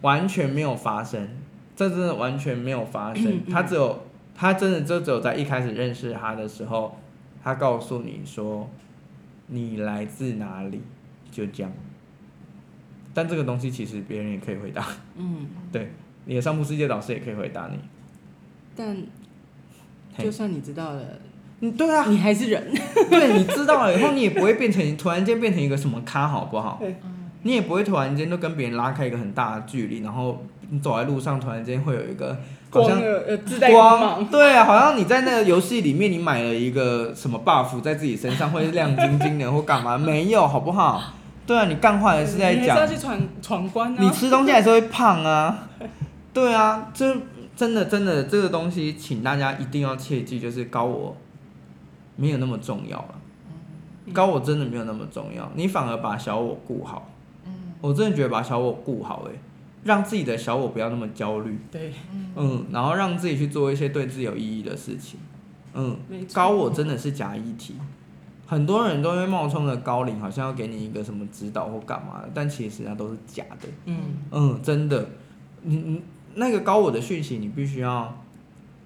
[0.00, 1.28] 完全没有发生，
[1.76, 6.98] 这真的完全没有发生，他只有，他真的就只有在一开始认识他的时候，
[7.42, 8.70] 他告诉你说。
[9.46, 10.80] 你来自哪里？
[11.30, 11.72] 就这样。
[13.12, 14.86] 但这个东西其实别人也可以回答。
[15.16, 15.92] 嗯，对，
[16.24, 17.78] 你的上部世界导师也可以回答你。
[18.76, 18.96] 但
[20.18, 21.02] 就算你知道了，
[21.60, 22.72] 嗯，对啊，你还是人。
[23.10, 26.78] 对，你知道了以后，你也不会变成突然间变成一个什么咖，好不好？
[26.80, 26.96] 对
[27.42, 32.36] 你也不会突然间就跟别人拉开一个很大的距离，然后你走在路上，突然间会有一个
[32.70, 33.00] 好像
[33.70, 39.96] 光， 对啊，好像你在那个游戏里面，你买了一个什么 buff 在自己身上会亮晶晶的或干嘛？
[39.98, 41.02] 没有，好不好？
[41.46, 45.68] 对啊，你干坏的是在讲，你要去闯闯关啊，你吃东西还是会胖啊？
[46.32, 47.16] 对啊，这
[47.54, 51.16] 真的真的这个东西，请大家一定要切记，就是高我
[52.16, 53.14] 没有那么重要了，
[54.12, 57.10] 高我真的没有那么重要，你反而把小我顾好。
[57.80, 59.32] 我真的觉得把小我顾好，哎，
[59.84, 61.92] 让自己的小我不要那么焦虑，对，
[62.34, 65.20] 嗯，然后让自己去做一些对自己有意义的事情，
[65.74, 65.96] 嗯，
[66.32, 67.74] 高我真的是假议题，
[68.46, 73.98] 很多人都会冒充的高领，好像要给你一个什么指导或干嘛的，但其实它都是假的，嗯。
[74.30, 75.06] 嗯，真的，
[75.62, 76.02] 你你
[76.34, 78.24] 那个高我的讯息，你必须要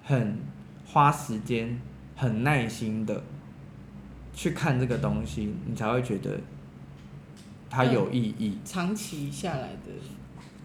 [0.03, 0.37] 很
[0.85, 1.79] 花时间、
[2.15, 3.23] 很耐心的
[4.33, 6.37] 去看这个东西，你才会觉得。
[7.71, 9.91] 它有意义，长期下来的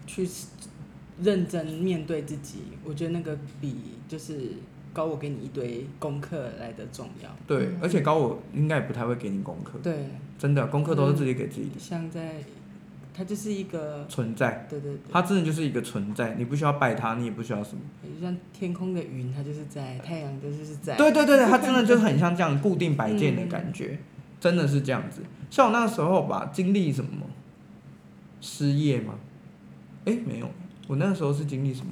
[0.05, 0.27] 去
[1.21, 3.75] 认真面对自己，我觉得那个比
[4.07, 4.51] 就是
[4.93, 7.29] 高我给你一堆功课来的重要。
[7.47, 9.79] 对，而且高我应该也不太会给你功课。
[9.81, 11.79] 对，真的功课都是自己给自己的。
[11.79, 12.43] 像在，
[13.13, 14.67] 它就是一个存在。
[14.69, 14.99] 对对对。
[15.11, 17.81] 它真的就是一个存在，你不需要拜它，你也不需要什么。
[18.03, 20.95] 就像天空的云，它就是在；太阳就是在。
[20.95, 23.91] 对对对，它真的就很 像这样固定摆件的感觉。
[23.91, 23.99] 嗯
[24.37, 27.25] 真的是这样子，像我那时候吧，经历什么
[28.41, 29.15] 失业吗？
[30.05, 30.49] 哎、欸，没有，
[30.87, 31.91] 我那时候是经历什么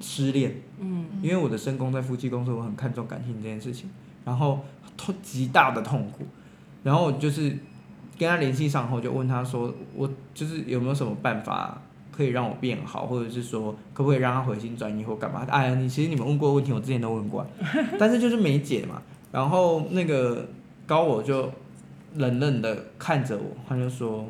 [0.00, 0.54] 失恋。
[0.78, 3.90] 嗯，因为我的身宫在夫妻宫，所以我很看重感情这件事情，
[4.24, 4.60] 然后
[4.96, 6.26] 痛极大的痛苦，
[6.82, 7.50] 然后就是
[8.18, 11.80] 跟他联系上后，就问他说，我就是有没有什么办法
[12.10, 15.46] 可以让我变好，或者是说可不可以让他回心转意或干嘛？
[15.50, 17.46] 哎呀，你其实你们问过问题，我之前都问过，
[17.98, 19.02] 但是就是没解嘛。
[19.30, 20.48] 然后那个。
[20.88, 21.52] 高我就
[22.14, 24.24] 冷冷的看着我，他就说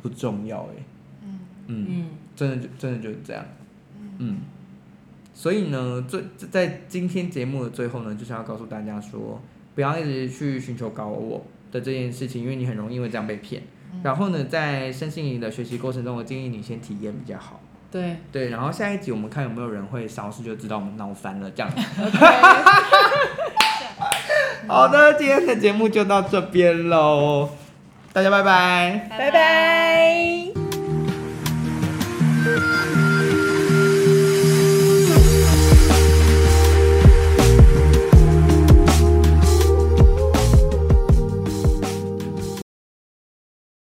[0.00, 0.82] 不重要哎，
[1.66, 2.06] 嗯嗯，
[2.36, 3.44] 真的就真的就是这样，
[4.18, 4.38] 嗯，
[5.32, 9.40] 所以呢，最在今天节目的最后呢，就是要告诉大家说，
[9.74, 13.62] 不要一直去寻求高我的这件事情，因为你很容易因为这样被骗。
[14.02, 17.60] 然后呢，在身心灵的学习过程中，我建议你先体验比较好。
[17.90, 18.16] 对。
[18.32, 21.72] 对，然后下一集我们看有没有人会烧事，就知道我们闹翻了这样。
[24.66, 27.50] 好的，今天的节目就到这边喽，
[28.12, 30.33] 大家拜拜，拜拜。
[32.44, 32.93] Thank you.